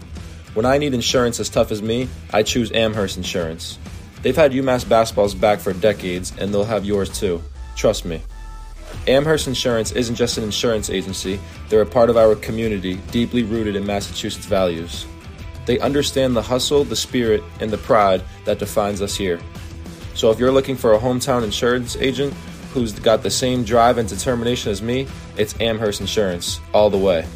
When 0.54 0.64
I 0.64 0.78
need 0.78 0.94
insurance 0.94 1.38
as 1.38 1.50
tough 1.50 1.70
as 1.70 1.82
me, 1.82 2.08
I 2.32 2.44
choose 2.44 2.72
Amherst 2.72 3.18
Insurance. 3.18 3.78
They've 4.22 4.34
had 4.34 4.52
UMass 4.52 4.88
basketball's 4.88 5.34
back 5.34 5.60
for 5.60 5.74
decades, 5.74 6.32
and 6.38 6.52
they'll 6.52 6.64
have 6.64 6.86
yours 6.86 7.10
too. 7.10 7.42
Trust 7.76 8.06
me. 8.06 8.22
Amherst 9.06 9.48
Insurance 9.48 9.92
isn't 9.92 10.14
just 10.14 10.38
an 10.38 10.44
insurance 10.44 10.90
agency, 10.90 11.40
they're 11.68 11.82
a 11.82 11.86
part 11.86 12.10
of 12.10 12.16
our 12.16 12.34
community, 12.36 12.96
deeply 13.10 13.42
rooted 13.42 13.76
in 13.76 13.86
Massachusetts 13.86 14.46
values. 14.46 15.06
They 15.66 15.78
understand 15.78 16.34
the 16.34 16.42
hustle, 16.42 16.84
the 16.84 16.96
spirit, 16.96 17.42
and 17.60 17.70
the 17.70 17.78
pride 17.78 18.22
that 18.44 18.58
defines 18.58 19.00
us 19.00 19.14
here. 19.14 19.40
So 20.14 20.30
if 20.30 20.38
you're 20.38 20.52
looking 20.52 20.76
for 20.76 20.94
a 20.94 20.98
hometown 20.98 21.44
insurance 21.44 21.96
agent 21.96 22.34
who's 22.72 22.92
got 22.92 23.22
the 23.22 23.30
same 23.30 23.64
drive 23.64 23.98
and 23.98 24.08
determination 24.08 24.70
as 24.70 24.82
me, 24.82 25.06
it's 25.36 25.58
Amherst 25.60 26.00
Insurance, 26.00 26.60
all 26.72 26.90
the 26.90 26.98
way. 26.98 27.26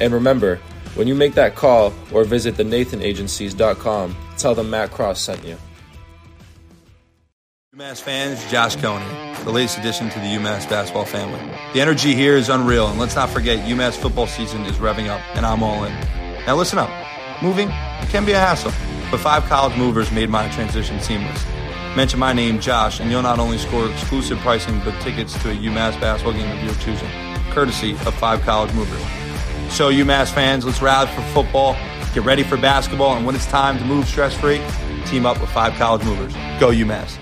And 0.00 0.12
remember, 0.12 0.56
when 0.94 1.06
you 1.06 1.14
make 1.14 1.34
that 1.34 1.54
call 1.54 1.92
or 2.12 2.24
visit 2.24 2.56
the 2.56 2.64
nathanagencies.com, 2.64 4.16
tell 4.36 4.54
them 4.54 4.70
Matt 4.70 4.90
Cross 4.90 5.20
sent 5.20 5.44
you. 5.44 5.56
UMass 7.80 8.02
fans, 8.02 8.44
Josh 8.50 8.76
Coney, 8.76 9.34
the 9.42 9.50
latest 9.50 9.78
addition 9.78 10.10
to 10.10 10.18
the 10.18 10.26
UMass 10.26 10.68
basketball 10.68 11.06
family. 11.06 11.40
The 11.72 11.80
energy 11.80 12.14
here 12.14 12.36
is 12.36 12.50
unreal, 12.50 12.88
and 12.88 13.00
let's 13.00 13.16
not 13.16 13.30
forget 13.30 13.66
UMass 13.66 13.96
football 13.96 14.26
season 14.26 14.66
is 14.66 14.76
revving 14.76 15.08
up, 15.08 15.22
and 15.34 15.46
I'm 15.46 15.62
all 15.62 15.84
in. 15.84 15.94
Now 16.44 16.56
listen 16.56 16.78
up. 16.78 16.90
Moving 17.42 17.68
can 18.10 18.26
be 18.26 18.32
a 18.32 18.38
hassle, 18.38 18.72
but 19.10 19.18
five 19.18 19.44
college 19.44 19.78
movers 19.78 20.12
made 20.12 20.28
my 20.28 20.50
transition 20.50 21.00
seamless. 21.00 21.42
Mention 21.96 22.20
my 22.20 22.34
name, 22.34 22.60
Josh, 22.60 23.00
and 23.00 23.10
you'll 23.10 23.22
not 23.22 23.38
only 23.38 23.56
score 23.56 23.90
exclusive 23.90 24.36
pricing, 24.40 24.78
but 24.84 25.00
tickets 25.00 25.32
to 25.42 25.50
a 25.50 25.54
UMass 25.54 25.98
basketball 25.98 26.34
game 26.34 26.54
of 26.54 26.62
your 26.62 26.74
choosing, 26.74 27.08
courtesy 27.50 27.92
of 27.92 28.12
five 28.12 28.42
college 28.42 28.74
movers. 28.74 29.00
So, 29.72 29.90
UMass 29.90 30.30
fans, 30.30 30.66
let's 30.66 30.82
rally 30.82 31.06
for 31.14 31.22
football, 31.32 31.72
get 32.12 32.24
ready 32.24 32.42
for 32.42 32.58
basketball, 32.58 33.16
and 33.16 33.24
when 33.24 33.34
it's 33.34 33.46
time 33.46 33.78
to 33.78 33.84
move 33.86 34.06
stress 34.06 34.34
free, 34.34 34.60
team 35.06 35.24
up 35.24 35.40
with 35.40 35.48
five 35.48 35.72
college 35.76 36.04
movers. 36.04 36.34
Go 36.60 36.68
UMass. 36.72 37.16